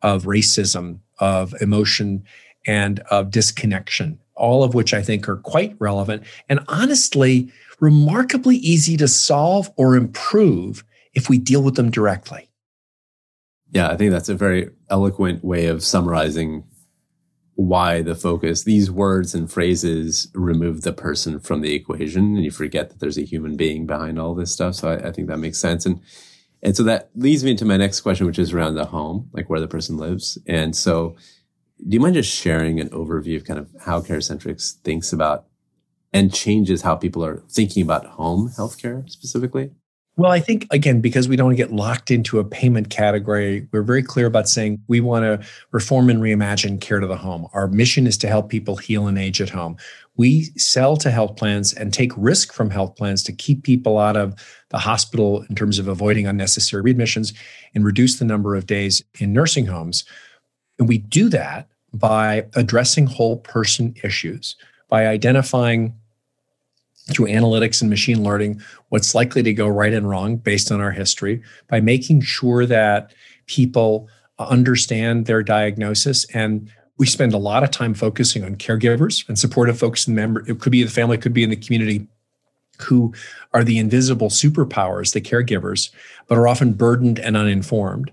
of 0.03 0.25
racism, 0.25 1.01
of 1.19 1.55
emotion, 1.61 2.25
and 2.67 3.01
of 3.11 3.31
disconnection, 3.31 4.19
all 4.35 4.65
of 4.65 4.75
which 4.75 4.95
I 4.95 5.03
think 5.03 5.29
are 5.29 5.37
quite 5.37 5.77
relevant 5.79 6.23
and 6.49 6.61
honestly, 6.69 7.53
remarkably 7.81 8.57
easy 8.57 8.97
to 8.97 9.09
solve 9.09 9.71
or 9.77 9.97
improve 9.97 10.85
if 11.13 11.29
we 11.29 11.39
deal 11.39 11.63
with 11.63 11.77
them 11.77 11.91
directly. 11.91 12.49
Yeah, 13.75 13.89
I 13.89 13.97
think 13.97 14.13
that's 14.13 14.29
a 14.29 14.37
very 14.37 14.71
eloquent 14.89 15.45
way 15.45 15.67
of 15.67 15.83
summarizing 15.83 16.63
why 17.57 18.03
the 18.03 18.15
focus, 18.15 18.63
these 18.63 18.89
words 18.89 19.35
and 19.35 19.51
phrases 19.51 20.29
remove 20.33 20.83
the 20.83 20.93
person 20.93 21.41
from 21.41 21.61
the 21.61 21.75
equation 21.75 22.37
and 22.37 22.45
you 22.45 22.53
forget 22.53 22.91
that 22.91 23.01
there's 23.01 23.19
a 23.19 23.25
human 23.25 23.57
being 23.57 23.85
behind 23.85 24.19
all 24.19 24.35
this 24.35 24.53
stuff. 24.53 24.77
So 24.77 24.91
I, 24.91 25.09
I, 25.09 25.13
think 25.13 25.29
that 25.29 25.39
makes 25.39 25.59
sense. 25.59 25.87
And, 25.87 26.01
and 26.63 26.77
so 26.77 26.85
that 26.85 27.11
leads 27.17 27.45
me 27.45 27.51
into 27.53 27.65
my 27.65 27.77
next 27.77 28.01
question, 28.01 28.27
which 28.27 28.39
is 28.39 28.53
around 28.53 28.77
the 28.77 28.87
home, 28.87 29.29
like 29.33 29.51
where 29.51 29.61
the 29.61 29.69
person 29.69 29.97
lives. 29.97 30.39
And 30.47 30.75
so 30.75 31.17
do 31.79 31.95
you 31.95 32.01
mind 32.01 32.15
just 32.15 32.33
sharing 32.33 32.79
an 32.81 32.91
overview 32.91 33.37
of 33.37 33.45
kind 33.45 33.59
of 33.59 33.71
how 33.81 34.01
CareCentrix 34.01 34.75
thinks 34.83 35.13
about 35.13 35.47
and 36.13 36.33
changes 36.33 36.83
how 36.83 36.95
people 36.95 37.25
are 37.25 37.43
thinking 37.51 37.83
about 37.83 38.07
home 38.07 38.51
healthcare 38.57 39.09
specifically? 39.11 39.73
Well, 40.17 40.31
I 40.31 40.39
think, 40.39 40.69
again, 40.71 41.01
because 41.01 41.29
we 41.29 41.35
don't 41.35 41.57
get 41.57 41.73
locked 41.73 42.13
into 42.13 42.39
a 42.39 42.45
payment 42.45 42.89
category, 42.89 43.67
we're 43.73 43.83
very 43.83 44.03
clear 44.03 44.27
about 44.27 44.49
saying 44.49 44.81
we 44.87 45.01
want 45.01 45.25
to 45.25 45.45
reform 45.73 46.09
and 46.09 46.21
reimagine 46.21 46.81
care 46.81 47.01
to 47.01 47.07
the 47.09 47.17
home. 47.17 47.49
Our 47.53 47.67
mission 47.67 48.07
is 48.07 48.17
to 48.19 48.29
help 48.29 48.49
people 48.49 48.77
heal 48.77 49.09
and 49.09 49.19
age 49.19 49.41
at 49.41 49.51
home. 49.51 49.77
We 50.17 50.45
sell 50.57 50.97
to 50.99 51.11
health 51.11 51.35
plans 51.35 51.73
and 51.73 51.93
take 51.93 52.13
risk 52.17 52.53
from 52.53 52.71
health 52.71 52.95
plans 52.95 53.25
to 53.25 53.33
keep 53.33 53.65
people 53.65 53.99
out 53.99 54.17
of 54.17 54.37
the 54.69 54.79
hospital 54.79 55.43
in 55.49 55.57
terms 55.57 55.81
of 55.81 55.89
avoiding 55.89 56.29
unnecessary 56.29 56.95
readmissions 56.95 57.35
and 57.75 57.85
reduce 57.85 58.21
the 58.21 58.25
number 58.25 58.55
of 58.55 58.67
days 58.67 59.03
in 59.19 59.33
nursing 59.33 59.67
homes. 59.67 60.05
And 60.79 60.87
we 60.87 60.99
do 60.99 61.29
that 61.31 61.67
by 61.93 62.47
addressing 62.55 63.07
whole 63.07 63.39
person 63.39 63.95
issues, 64.05 64.55
by 64.89 65.09
identifying 65.09 65.95
through 67.11 67.27
analytics 67.27 67.81
and 67.81 67.91
machine 67.91 68.23
learning 68.23 68.61
what's 68.89 69.15
likely 69.15 69.43
to 69.43 69.53
go 69.53 69.69
right 69.69 69.93
and 69.93 70.09
wrong 70.09 70.37
based 70.37 70.73
on 70.73 70.81
our 70.81 70.93
history 70.93 71.43
by 71.69 71.81
making 71.81 72.23
sure 72.23 72.65
that 72.65 73.13
people 73.47 74.09
understand 74.39 75.27
their 75.27 75.43
diagnosis. 75.43 76.25
And 76.35 76.71
we 76.97 77.07
spend 77.07 77.35
a 77.35 77.39
lot 77.39 77.63
of 77.63 77.71
time 77.71 77.95
focusing 77.95 78.45
on 78.45 78.57
caregivers 78.57 79.29
and 79.29 79.39
supportive 79.39 79.79
folks 79.79 80.07
the 80.07 80.13
member 80.13 80.49
it 80.49 80.61
could 80.61 80.73
be 80.73 80.83
the 80.83 80.91
family 80.91 81.17
it 81.17 81.23
could 81.23 81.35
be 81.35 81.43
in 81.43 81.51
the 81.51 81.57
community 81.57 82.07
who 82.81 83.13
are 83.53 83.63
the 83.63 83.79
invisible 83.79 84.29
superpowers 84.29 85.13
the 85.13 85.21
caregivers 85.21 85.91
but 86.27 86.39
are 86.39 86.49
often 86.49 86.73
burdened 86.73 87.19
and 87.19 87.37
uninformed. 87.37 88.11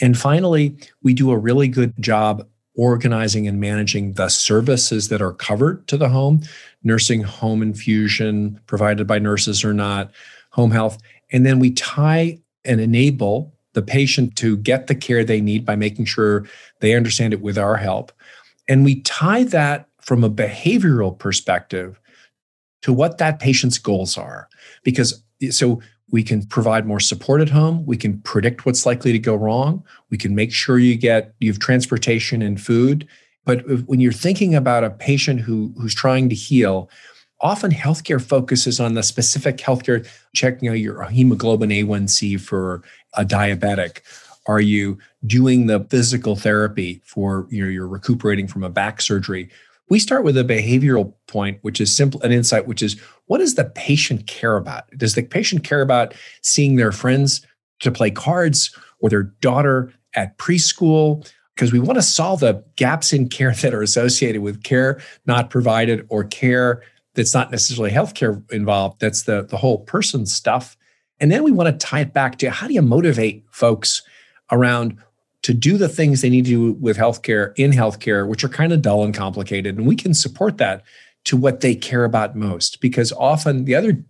And 0.00 0.16
finally 0.18 0.76
we 1.02 1.12
do 1.12 1.30
a 1.30 1.38
really 1.38 1.68
good 1.68 1.92
job 2.00 2.46
organizing 2.80 3.46
and 3.46 3.60
managing 3.60 4.12
the 4.14 4.30
services 4.30 5.10
that 5.10 5.20
are 5.20 5.34
covered 5.34 5.86
to 5.86 5.98
the 5.98 6.08
home 6.08 6.40
nursing 6.82 7.22
home 7.22 7.60
infusion 7.60 8.58
provided 8.66 9.06
by 9.06 9.18
nurses 9.18 9.62
or 9.62 9.74
not, 9.74 10.10
home 10.50 10.70
health. 10.70 10.96
And 11.30 11.44
then 11.44 11.58
we 11.58 11.72
tie 11.72 12.38
and 12.64 12.80
enable 12.80 13.54
the 13.74 13.82
patient 13.82 14.34
to 14.36 14.56
get 14.56 14.86
the 14.86 14.94
care 14.94 15.24
they 15.24 15.42
need 15.42 15.66
by 15.66 15.76
making 15.76 16.06
sure 16.06 16.46
they 16.80 16.94
understand 16.94 17.34
it 17.34 17.42
with 17.42 17.58
our 17.58 17.76
help. 17.76 18.12
And 18.66 18.82
we 18.82 19.02
tie 19.02 19.44
that 19.44 19.86
from 20.00 20.24
a 20.24 20.30
behavioral 20.30 21.16
perspective 21.18 22.00
to 22.80 22.94
what 22.94 23.18
that 23.18 23.40
patient's 23.40 23.76
goals 23.76 24.16
are. 24.16 24.48
Because 24.84 25.22
so 25.50 25.82
we 26.10 26.22
can 26.22 26.44
provide 26.46 26.86
more 26.86 27.00
support 27.00 27.40
at 27.40 27.48
home, 27.50 27.84
we 27.86 27.96
can 27.96 28.20
predict 28.20 28.66
what's 28.66 28.84
likely 28.86 29.12
to 29.12 29.18
go 29.18 29.34
wrong, 29.34 29.84
we 30.10 30.18
can 30.18 30.34
make 30.34 30.52
sure 30.52 30.78
you 30.78 30.96
get 30.96 31.34
you 31.40 31.50
have 31.50 31.58
transportation 31.58 32.42
and 32.42 32.60
food 32.60 33.08
but 33.44 33.64
when 33.86 34.00
you're 34.00 34.12
thinking 34.12 34.54
about 34.54 34.84
a 34.84 34.90
patient 34.90 35.40
who, 35.40 35.72
who's 35.76 35.94
trying 35.94 36.28
to 36.28 36.34
heal, 36.34 36.90
often 37.40 37.70
healthcare 37.70 38.22
focuses 38.22 38.80
on 38.80 38.94
the 38.94 39.02
specific 39.02 39.56
healthcare, 39.56 40.06
checking 40.34 40.68
out 40.68 40.78
your 40.78 41.02
hemoglobin 41.04 41.70
A1C 41.70 42.40
for 42.40 42.82
a 43.14 43.24
diabetic. 43.24 44.00
Are 44.46 44.60
you 44.60 44.98
doing 45.26 45.66
the 45.66 45.80
physical 45.90 46.36
therapy 46.36 47.00
for 47.04 47.46
you 47.50 47.64
know, 47.64 47.70
you're 47.70 47.88
recuperating 47.88 48.46
from 48.46 48.62
a 48.62 48.70
back 48.70 49.00
surgery? 49.00 49.48
We 49.90 49.98
start 49.98 50.24
with 50.24 50.38
a 50.38 50.44
behavioral 50.44 51.12
point, 51.26 51.58
which 51.62 51.80
is 51.80 51.94
simple, 51.94 52.22
an 52.22 52.32
insight, 52.32 52.66
which 52.66 52.82
is 52.82 52.98
what 53.26 53.38
does 53.38 53.56
the 53.56 53.64
patient 53.64 54.26
care 54.26 54.56
about? 54.56 54.84
Does 54.96 55.14
the 55.14 55.22
patient 55.22 55.64
care 55.64 55.82
about 55.82 56.14
seeing 56.42 56.76
their 56.76 56.92
friends 56.92 57.44
to 57.80 57.90
play 57.90 58.10
cards 58.10 58.74
or 59.00 59.10
their 59.10 59.24
daughter 59.24 59.92
at 60.14 60.38
preschool? 60.38 61.28
because 61.56 61.72
we 61.74 61.78
want 61.78 61.98
to 61.98 62.02
solve 62.02 62.40
the 62.40 62.64
gaps 62.76 63.12
in 63.12 63.28
care 63.28 63.52
that 63.60 63.74
are 63.74 63.82
associated 63.82 64.40
with 64.40 64.62
care 64.62 64.98
not 65.26 65.50
provided 65.50 66.06
or 66.08 66.24
care 66.24 66.82
that's 67.14 67.34
not 67.34 67.50
necessarily 67.50 67.90
healthcare 67.90 68.50
involved. 68.50 68.98
That's 69.00 69.24
the, 69.24 69.42
the 69.42 69.58
whole 69.58 69.78
person 69.78 70.24
stuff. 70.24 70.76
And 71.18 71.30
then 71.30 71.42
we 71.42 71.52
want 71.52 71.68
to 71.68 71.86
tie 71.86 72.00
it 72.00 72.14
back 72.14 72.38
to 72.38 72.50
how 72.50 72.66
do 72.66 72.72
you 72.72 72.80
motivate 72.80 73.44
folks 73.50 74.02
around 74.50 74.96
to 75.42 75.54
do 75.54 75.78
the 75.78 75.88
things 75.88 76.20
they 76.20 76.30
need 76.30 76.44
to 76.44 76.50
do 76.50 76.72
with 76.80 76.96
healthcare 76.96 77.52
in 77.56 77.70
healthcare, 77.70 78.28
which 78.28 78.44
are 78.44 78.48
kind 78.48 78.72
of 78.72 78.82
dull 78.82 79.04
and 79.04 79.14
complicated. 79.14 79.78
And 79.78 79.86
we 79.86 79.96
can 79.96 80.14
support 80.14 80.58
that 80.58 80.82
to 81.24 81.36
what 81.36 81.60
they 81.60 81.74
care 81.74 82.04
about 82.04 82.36
most. 82.36 82.80
Because 82.80 83.12
often 83.12 83.64
the 83.64 83.74
other 83.74 84.04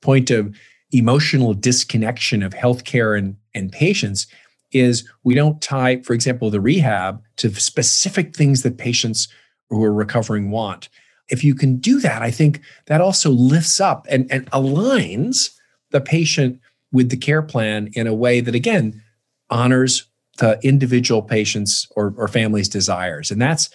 point 0.00 0.30
of 0.30 0.56
emotional 0.92 1.54
disconnection 1.54 2.42
of 2.42 2.54
healthcare 2.54 3.18
and, 3.18 3.36
and 3.54 3.72
patients 3.72 4.26
is 4.72 5.08
we 5.24 5.34
don't 5.34 5.60
tie, 5.60 6.00
for 6.02 6.12
example, 6.12 6.50
the 6.50 6.60
rehab 6.60 7.22
to 7.36 7.52
specific 7.54 8.34
things 8.36 8.62
that 8.62 8.78
patients 8.78 9.28
who 9.70 9.82
are 9.82 9.92
recovering 9.92 10.50
want. 10.50 10.88
If 11.28 11.42
you 11.42 11.54
can 11.54 11.78
do 11.78 11.98
that, 12.00 12.22
I 12.22 12.30
think 12.30 12.60
that 12.86 13.00
also 13.00 13.30
lifts 13.30 13.80
up 13.80 14.06
and, 14.08 14.30
and 14.30 14.48
aligns 14.52 15.50
the 15.90 16.00
patient 16.00 16.60
with 16.92 17.10
the 17.10 17.16
care 17.16 17.42
plan 17.42 17.90
in 17.94 18.06
a 18.06 18.14
way 18.14 18.40
that, 18.40 18.54
again, 18.54 19.02
honors 19.50 20.06
the 20.36 20.58
individual 20.62 21.22
patient's 21.22 21.88
or, 21.96 22.14
or 22.16 22.28
family's 22.28 22.68
desires. 22.68 23.30
And 23.30 23.40
that's 23.40 23.70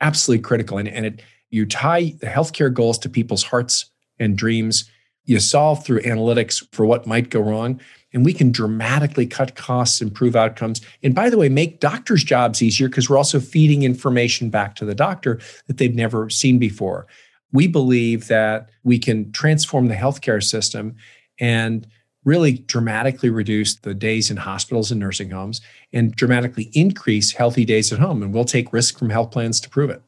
absolutely 0.00 0.42
critical. 0.42 0.78
And, 0.78 0.88
and 0.88 1.06
it, 1.06 1.22
you 1.50 1.66
tie 1.66 2.14
the 2.20 2.26
healthcare 2.26 2.72
goals 2.72 2.98
to 2.98 3.08
people's 3.08 3.42
hearts 3.42 3.86
and 4.18 4.36
dreams. 4.36 4.90
You 5.24 5.40
solve 5.40 5.84
through 5.84 6.00
analytics 6.02 6.66
for 6.72 6.86
what 6.86 7.06
might 7.06 7.30
go 7.30 7.40
wrong 7.40 7.80
and 8.12 8.24
we 8.24 8.32
can 8.32 8.50
dramatically 8.50 9.26
cut 9.26 9.54
costs, 9.54 10.00
improve 10.00 10.34
outcomes. 10.34 10.80
And 11.02 11.14
by 11.14 11.30
the 11.30 11.38
way, 11.38 11.48
make 11.48 11.80
doctors' 11.80 12.24
jobs 12.24 12.62
easier 12.62 12.88
because 12.88 13.08
we're 13.08 13.16
also 13.16 13.40
feeding 13.40 13.82
information 13.82 14.50
back 14.50 14.74
to 14.76 14.84
the 14.84 14.94
doctor 14.94 15.40
that 15.66 15.78
they've 15.78 15.94
never 15.94 16.28
seen 16.30 16.58
before. 16.58 17.06
We 17.52 17.66
believe 17.66 18.28
that 18.28 18.70
we 18.84 18.98
can 18.98 19.30
transform 19.32 19.88
the 19.88 19.94
healthcare 19.94 20.42
system 20.42 20.96
and 21.38 21.86
really 22.24 22.52
dramatically 22.52 23.30
reduce 23.30 23.76
the 23.76 23.94
days 23.94 24.30
in 24.30 24.36
hospitals 24.38 24.90
and 24.90 25.00
nursing 25.00 25.30
homes 25.30 25.60
and 25.92 26.14
dramatically 26.14 26.70
increase 26.74 27.32
healthy 27.32 27.64
days 27.64 27.92
at 27.92 27.98
home. 27.98 28.22
And 28.22 28.32
we'll 28.34 28.44
take 28.44 28.72
risk 28.72 28.98
from 28.98 29.10
health 29.10 29.30
plans 29.30 29.60
to 29.60 29.70
prove 29.70 29.90
it. 29.90 30.02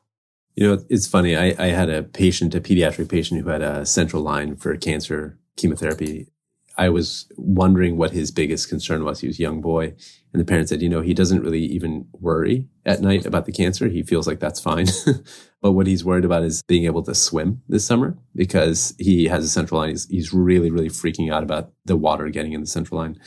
You 0.54 0.66
know, 0.66 0.84
it's 0.90 1.06
funny. 1.06 1.36
I, 1.36 1.54
I 1.58 1.68
had 1.68 1.88
a 1.88 2.02
patient, 2.02 2.54
a 2.54 2.60
pediatric 2.60 3.08
patient 3.08 3.40
who 3.40 3.48
had 3.48 3.62
a 3.62 3.86
central 3.86 4.22
line 4.22 4.56
for 4.56 4.76
cancer 4.76 5.38
chemotherapy. 5.56 6.28
I 6.76 6.88
was 6.88 7.30
wondering 7.36 7.96
what 7.96 8.12
his 8.12 8.30
biggest 8.30 8.68
concern 8.68 9.04
was. 9.04 9.20
He 9.20 9.26
was 9.26 9.38
a 9.38 9.42
young 9.42 9.60
boy. 9.60 9.94
And 10.32 10.40
the 10.40 10.44
parent 10.44 10.68
said, 10.68 10.80
you 10.80 10.88
know, 10.88 11.02
he 11.02 11.12
doesn't 11.12 11.42
really 11.42 11.64
even 11.64 12.06
worry 12.12 12.66
at 12.86 13.02
night 13.02 13.26
about 13.26 13.44
the 13.44 13.52
cancer. 13.52 13.88
He 13.88 14.02
feels 14.02 14.26
like 14.26 14.40
that's 14.40 14.60
fine. 14.60 14.86
but 15.60 15.72
what 15.72 15.86
he's 15.86 16.04
worried 16.04 16.24
about 16.24 16.42
is 16.42 16.62
being 16.62 16.86
able 16.86 17.02
to 17.02 17.14
swim 17.14 17.60
this 17.68 17.84
summer 17.84 18.16
because 18.34 18.94
he 18.98 19.26
has 19.26 19.44
a 19.44 19.48
central 19.48 19.80
line. 19.80 19.90
He's, 19.90 20.08
he's 20.08 20.32
really, 20.32 20.70
really 20.70 20.88
freaking 20.88 21.32
out 21.32 21.42
about 21.42 21.72
the 21.84 21.96
water 21.96 22.28
getting 22.30 22.52
in 22.52 22.62
the 22.62 22.66
central 22.66 22.98
line. 22.98 23.18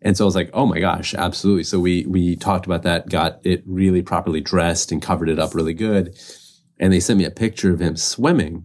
And 0.00 0.16
so 0.16 0.24
I 0.24 0.26
was 0.26 0.36
like, 0.36 0.50
oh 0.52 0.66
my 0.66 0.78
gosh, 0.78 1.12
absolutely. 1.14 1.64
So 1.64 1.80
we, 1.80 2.06
we 2.06 2.36
talked 2.36 2.66
about 2.66 2.84
that, 2.84 3.08
got 3.08 3.40
it 3.44 3.64
really 3.66 4.02
properly 4.02 4.40
dressed 4.40 4.92
and 4.92 5.02
covered 5.02 5.28
it 5.28 5.40
up 5.40 5.54
really 5.54 5.74
good. 5.74 6.16
And 6.78 6.92
they 6.92 7.00
sent 7.00 7.18
me 7.18 7.24
a 7.24 7.32
picture 7.32 7.72
of 7.72 7.80
him 7.80 7.96
swimming, 7.96 8.64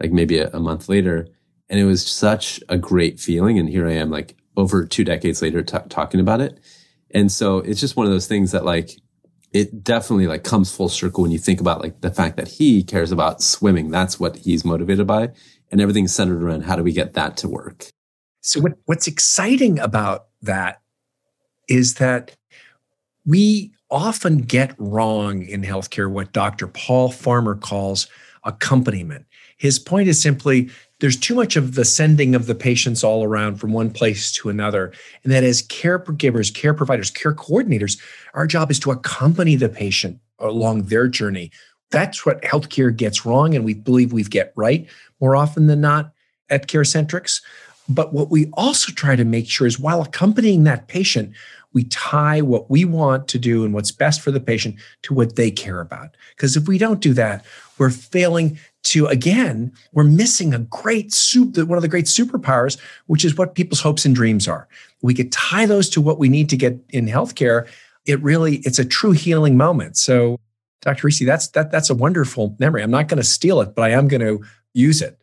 like 0.00 0.12
maybe 0.12 0.38
a, 0.38 0.50
a 0.50 0.60
month 0.60 0.90
later. 0.90 1.28
And 1.68 1.80
it 1.80 1.84
was 1.84 2.06
such 2.06 2.60
a 2.68 2.78
great 2.78 3.18
feeling. 3.18 3.58
And 3.58 3.68
here 3.68 3.88
I 3.88 3.92
am, 3.92 4.10
like 4.10 4.36
over 4.56 4.86
two 4.86 5.04
decades 5.04 5.42
later, 5.42 5.62
t- 5.62 5.78
talking 5.88 6.20
about 6.20 6.40
it. 6.40 6.60
And 7.10 7.30
so 7.30 7.58
it's 7.58 7.80
just 7.80 7.96
one 7.96 8.06
of 8.06 8.12
those 8.12 8.26
things 8.26 8.52
that 8.52 8.64
like, 8.64 8.90
it 9.52 9.82
definitely 9.82 10.26
like 10.26 10.44
comes 10.44 10.74
full 10.74 10.88
circle 10.88 11.22
when 11.22 11.32
you 11.32 11.38
think 11.38 11.60
about 11.60 11.80
like 11.80 12.00
the 12.00 12.10
fact 12.10 12.36
that 12.36 12.48
he 12.48 12.82
cares 12.82 13.10
about 13.10 13.42
swimming. 13.42 13.90
That's 13.90 14.20
what 14.20 14.36
he's 14.36 14.64
motivated 14.64 15.06
by. 15.06 15.30
And 15.70 15.80
everything's 15.80 16.14
centered 16.14 16.42
around 16.42 16.62
how 16.62 16.76
do 16.76 16.82
we 16.82 16.92
get 16.92 17.14
that 17.14 17.36
to 17.38 17.48
work? 17.48 17.86
So 18.42 18.60
what, 18.60 18.74
what's 18.84 19.06
exciting 19.06 19.78
about 19.78 20.26
that 20.42 20.80
is 21.68 21.94
that 21.94 22.36
we 23.24 23.72
often 23.90 24.38
get 24.38 24.74
wrong 24.78 25.42
in 25.42 25.62
healthcare 25.62 26.10
what 26.10 26.32
Dr. 26.32 26.66
Paul 26.68 27.10
Farmer 27.10 27.54
calls 27.54 28.08
accompaniment. 28.44 29.26
His 29.56 29.78
point 29.78 30.08
is 30.08 30.20
simply 30.20 30.70
there's 31.00 31.16
too 31.16 31.34
much 31.34 31.56
of 31.56 31.74
the 31.74 31.84
sending 31.84 32.34
of 32.34 32.46
the 32.46 32.54
patients 32.54 33.04
all 33.04 33.22
around 33.22 33.56
from 33.56 33.72
one 33.72 33.90
place 33.90 34.32
to 34.32 34.48
another. 34.48 34.92
And 35.22 35.32
that 35.32 35.44
as 35.44 35.62
caregivers, 35.62 36.54
care 36.54 36.74
providers, 36.74 37.10
care 37.10 37.34
coordinators, 37.34 38.00
our 38.34 38.46
job 38.46 38.70
is 38.70 38.78
to 38.80 38.90
accompany 38.90 39.56
the 39.56 39.68
patient 39.68 40.18
along 40.38 40.84
their 40.84 41.08
journey. 41.08 41.50
That's 41.90 42.24
what 42.26 42.42
healthcare 42.42 42.94
gets 42.94 43.24
wrong, 43.24 43.54
and 43.54 43.64
we 43.64 43.74
believe 43.74 44.12
we 44.12 44.24
get 44.24 44.52
right 44.56 44.88
more 45.20 45.36
often 45.36 45.66
than 45.66 45.80
not 45.80 46.12
at 46.50 46.66
CareCentrix. 46.66 47.42
But 47.88 48.12
what 48.12 48.30
we 48.30 48.50
also 48.54 48.92
try 48.92 49.14
to 49.16 49.24
make 49.24 49.48
sure 49.48 49.66
is 49.66 49.78
while 49.78 50.02
accompanying 50.02 50.64
that 50.64 50.88
patient, 50.88 51.32
we 51.72 51.84
tie 51.84 52.40
what 52.40 52.70
we 52.70 52.84
want 52.84 53.28
to 53.28 53.38
do 53.38 53.64
and 53.64 53.72
what's 53.72 53.92
best 53.92 54.20
for 54.20 54.30
the 54.30 54.40
patient 54.40 54.76
to 55.02 55.14
what 55.14 55.36
they 55.36 55.50
care 55.50 55.80
about. 55.80 56.16
Because 56.30 56.56
if 56.56 56.66
we 56.66 56.78
don't 56.78 57.00
do 57.00 57.12
that, 57.14 57.44
we're 57.78 57.90
failing 57.90 58.58
to 58.84 59.06
again, 59.06 59.72
we're 59.92 60.04
missing 60.04 60.54
a 60.54 60.60
great 60.60 61.12
soup, 61.12 61.56
one 61.58 61.76
of 61.76 61.82
the 61.82 61.88
great 61.88 62.06
superpowers, 62.06 62.78
which 63.06 63.24
is 63.24 63.36
what 63.36 63.54
people's 63.54 63.80
hopes 63.80 64.04
and 64.04 64.14
dreams 64.14 64.46
are. 64.46 64.68
We 65.02 65.14
could 65.14 65.32
tie 65.32 65.66
those 65.66 65.88
to 65.90 66.00
what 66.00 66.18
we 66.18 66.28
need 66.28 66.48
to 66.50 66.56
get 66.56 66.78
in 66.90 67.06
healthcare. 67.06 67.68
It 68.06 68.22
really, 68.22 68.56
it's 68.58 68.78
a 68.78 68.84
true 68.84 69.12
healing 69.12 69.56
moment. 69.56 69.96
So, 69.96 70.38
Dr. 70.82 71.06
Rishi, 71.06 71.24
that's 71.24 71.48
that 71.48 71.70
that's 71.70 71.90
a 71.90 71.94
wonderful 71.94 72.56
memory. 72.58 72.82
I'm 72.82 72.90
not 72.90 73.08
going 73.08 73.18
to 73.18 73.24
steal 73.24 73.60
it, 73.60 73.74
but 73.74 73.82
I 73.82 73.90
am 73.90 74.08
going 74.08 74.20
to 74.20 74.44
use 74.72 75.02
it. 75.02 75.18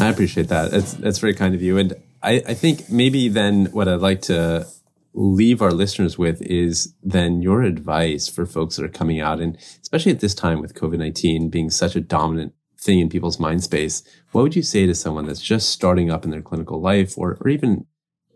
I 0.00 0.08
appreciate 0.08 0.48
that. 0.48 0.72
It's 0.72 0.94
that's 0.94 1.18
very 1.18 1.34
kind 1.34 1.54
of 1.54 1.62
you. 1.62 1.78
And 1.78 1.94
I, 2.22 2.42
I 2.46 2.54
think 2.54 2.90
maybe 2.90 3.28
then 3.28 3.66
what 3.66 3.88
I'd 3.88 4.00
like 4.00 4.22
to 4.22 4.66
leave 5.12 5.60
our 5.60 5.72
listeners 5.72 6.16
with 6.16 6.40
is 6.42 6.94
then 7.02 7.42
your 7.42 7.62
advice 7.62 8.28
for 8.28 8.46
folks 8.46 8.76
that 8.76 8.84
are 8.84 8.88
coming 8.88 9.20
out 9.20 9.40
and 9.40 9.56
especially 9.82 10.12
at 10.12 10.20
this 10.20 10.34
time 10.34 10.60
with 10.60 10.74
COVID-19 10.74 11.50
being 11.50 11.70
such 11.70 11.96
a 11.96 12.00
dominant 12.00 12.54
thing 12.78 13.00
in 13.00 13.08
people's 13.08 13.38
mind 13.38 13.62
space. 13.62 14.02
What 14.32 14.42
would 14.42 14.56
you 14.56 14.62
say 14.62 14.86
to 14.86 14.94
someone 14.94 15.26
that's 15.26 15.42
just 15.42 15.70
starting 15.70 16.10
up 16.10 16.24
in 16.24 16.30
their 16.30 16.42
clinical 16.42 16.80
life 16.80 17.18
or, 17.18 17.36
or 17.40 17.48
even 17.48 17.86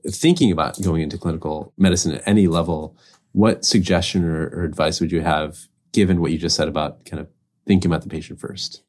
thinking 0.06 0.52
about 0.52 0.80
going 0.82 1.02
into 1.02 1.16
clinical 1.16 1.72
medicine 1.78 2.12
at 2.12 2.26
any 2.26 2.46
level? 2.46 2.96
What 3.32 3.64
suggestion 3.64 4.24
or, 4.24 4.48
or 4.48 4.64
advice 4.64 5.00
would 5.00 5.12
you 5.12 5.22
have 5.22 5.68
given 5.92 6.20
what 6.20 6.32
you 6.32 6.38
just 6.38 6.56
said 6.56 6.68
about 6.68 7.04
kind 7.04 7.20
of 7.20 7.28
thinking 7.66 7.90
about 7.90 8.02
the 8.02 8.08
patient 8.08 8.38
first? 8.38 8.82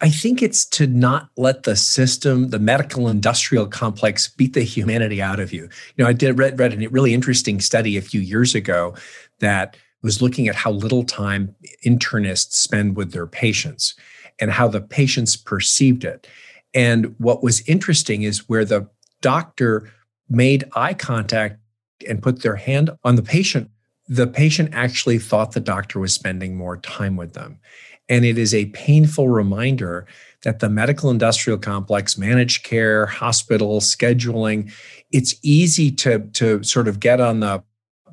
I 0.00 0.10
think 0.10 0.42
it's 0.42 0.66
to 0.66 0.86
not 0.86 1.30
let 1.36 1.62
the 1.62 1.74
system, 1.74 2.50
the 2.50 2.58
medical 2.58 3.08
industrial 3.08 3.66
complex 3.66 4.28
beat 4.28 4.52
the 4.52 4.62
humanity 4.62 5.22
out 5.22 5.40
of 5.40 5.52
you. 5.54 5.62
You 5.62 6.04
know, 6.04 6.06
I 6.06 6.12
did 6.12 6.38
read, 6.38 6.58
read 6.58 6.74
a 6.74 6.88
really 6.88 7.14
interesting 7.14 7.60
study 7.60 7.96
a 7.96 8.02
few 8.02 8.20
years 8.20 8.54
ago 8.54 8.94
that 9.40 9.76
was 10.02 10.20
looking 10.20 10.48
at 10.48 10.54
how 10.54 10.70
little 10.70 11.02
time 11.02 11.54
internists 11.84 12.52
spend 12.52 12.96
with 12.96 13.12
their 13.12 13.26
patients 13.26 13.94
and 14.38 14.50
how 14.50 14.68
the 14.68 14.82
patients 14.82 15.34
perceived 15.34 16.04
it. 16.04 16.26
And 16.74 17.14
what 17.18 17.42
was 17.42 17.66
interesting 17.66 18.22
is 18.22 18.48
where 18.50 18.66
the 18.66 18.88
doctor 19.22 19.90
made 20.28 20.64
eye 20.74 20.92
contact 20.92 21.58
and 22.06 22.22
put 22.22 22.42
their 22.42 22.56
hand 22.56 22.90
on 23.02 23.16
the 23.16 23.22
patient, 23.22 23.70
the 24.08 24.26
patient 24.26 24.70
actually 24.72 25.18
thought 25.18 25.52
the 25.52 25.60
doctor 25.60 25.98
was 25.98 26.12
spending 26.12 26.54
more 26.54 26.76
time 26.76 27.16
with 27.16 27.32
them. 27.32 27.58
And 28.08 28.24
it 28.24 28.38
is 28.38 28.54
a 28.54 28.66
painful 28.66 29.28
reminder 29.28 30.06
that 30.42 30.60
the 30.60 30.68
medical 30.68 31.10
industrial 31.10 31.58
complex, 31.58 32.16
managed 32.16 32.62
care, 32.62 33.06
hospital, 33.06 33.80
scheduling, 33.80 34.72
it's 35.10 35.34
easy 35.42 35.90
to, 35.90 36.20
to 36.34 36.62
sort 36.62 36.88
of 36.88 37.00
get 37.00 37.20
on 37.20 37.40
the, 37.40 37.62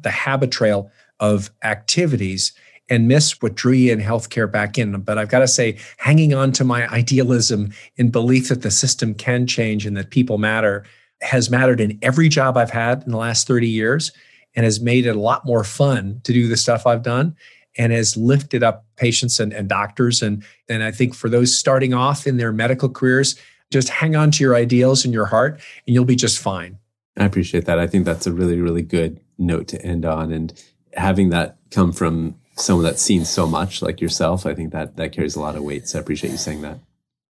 the 0.01 0.09
habit 0.09 0.51
trail 0.51 0.89
of 1.19 1.51
activities 1.63 2.53
and 2.89 3.07
miss 3.07 3.41
what 3.41 3.55
drew 3.55 3.73
you 3.73 3.93
in 3.93 3.99
healthcare 3.99 4.51
back 4.51 4.77
in. 4.77 4.99
But 5.01 5.17
I've 5.17 5.29
got 5.29 5.39
to 5.39 5.47
say, 5.47 5.77
hanging 5.97 6.33
on 6.33 6.51
to 6.53 6.63
my 6.63 6.87
idealism 6.91 7.71
in 7.95 8.09
belief 8.09 8.49
that 8.49 8.61
the 8.61 8.71
system 8.71 9.13
can 9.13 9.47
change 9.47 9.85
and 9.85 9.95
that 9.95 10.09
people 10.09 10.37
matter 10.37 10.83
has 11.21 11.49
mattered 11.49 11.79
in 11.79 11.97
every 12.01 12.27
job 12.27 12.57
I've 12.57 12.69
had 12.69 13.03
in 13.03 13.11
the 13.11 13.17
last 13.17 13.47
30 13.47 13.67
years 13.67 14.11
and 14.55 14.65
has 14.65 14.81
made 14.81 15.05
it 15.05 15.15
a 15.15 15.19
lot 15.19 15.45
more 15.45 15.63
fun 15.63 16.19
to 16.23 16.33
do 16.33 16.47
the 16.47 16.57
stuff 16.57 16.85
I've 16.85 17.03
done 17.03 17.35
and 17.77 17.91
has 17.91 18.15
lifted 18.15 18.63
up 18.63 18.85
patients 18.95 19.39
and, 19.39 19.53
and 19.53 19.67
doctors. 19.67 20.21
And, 20.21 20.43
and 20.69 20.83
I 20.83 20.91
think 20.91 21.15
for 21.15 21.29
those 21.29 21.57
starting 21.57 21.93
off 21.93 22.27
in 22.27 22.37
their 22.37 22.51
medical 22.51 22.89
careers, 22.89 23.35
just 23.71 23.89
hang 23.89 24.15
on 24.15 24.31
to 24.31 24.43
your 24.43 24.55
ideals 24.55 25.03
and 25.03 25.13
your 25.13 25.25
heart, 25.25 25.59
and 25.87 25.93
you'll 25.93 26.05
be 26.05 26.15
just 26.15 26.39
fine. 26.39 26.77
I 27.17 27.25
appreciate 27.25 27.65
that. 27.65 27.79
I 27.79 27.87
think 27.87 28.05
that's 28.05 28.27
a 28.27 28.31
really, 28.31 28.59
really 28.59 28.81
good 28.81 29.19
note 29.37 29.67
to 29.69 29.81
end 29.83 30.05
on. 30.05 30.31
And 30.31 30.53
having 30.93 31.29
that 31.29 31.57
come 31.71 31.91
from 31.91 32.35
someone 32.55 32.85
that's 32.85 33.01
seen 33.01 33.25
so 33.25 33.47
much 33.47 33.81
like 33.81 33.99
yourself, 33.99 34.45
I 34.45 34.53
think 34.53 34.71
that 34.73 34.95
that 34.97 35.11
carries 35.11 35.35
a 35.35 35.39
lot 35.39 35.55
of 35.55 35.63
weight. 35.63 35.87
So 35.87 35.97
I 35.97 36.01
appreciate 36.01 36.31
you 36.31 36.37
saying 36.37 36.61
that. 36.61 36.79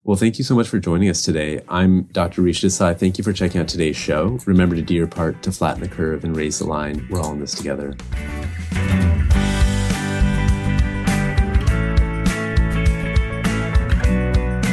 Well, 0.05 0.17
thank 0.17 0.37
you 0.37 0.43
so 0.43 0.53
much 0.53 0.67
for 0.67 0.79
joining 0.79 1.09
us 1.09 1.21
today. 1.21 1.61
I'm 1.69 2.03
Dr. 2.03 2.41
Rishi 2.41 2.67
Desai. 2.67 2.97
Thank 2.97 3.17
you 3.17 3.23
for 3.23 3.31
checking 3.31 3.61
out 3.61 3.69
today's 3.69 3.95
show. 3.95 4.37
Remember 4.45 4.75
to 4.75 4.81
do 4.81 4.93
your 4.93 5.07
part 5.07 5.41
to 5.43 5.51
flatten 5.51 5.81
the 5.81 5.87
curve 5.87 6.25
and 6.25 6.35
raise 6.35 6.59
the 6.59 6.65
line. 6.65 7.07
We're 7.09 7.21
all 7.21 7.31
in 7.31 7.39
this 7.39 7.55
together. 7.55 7.95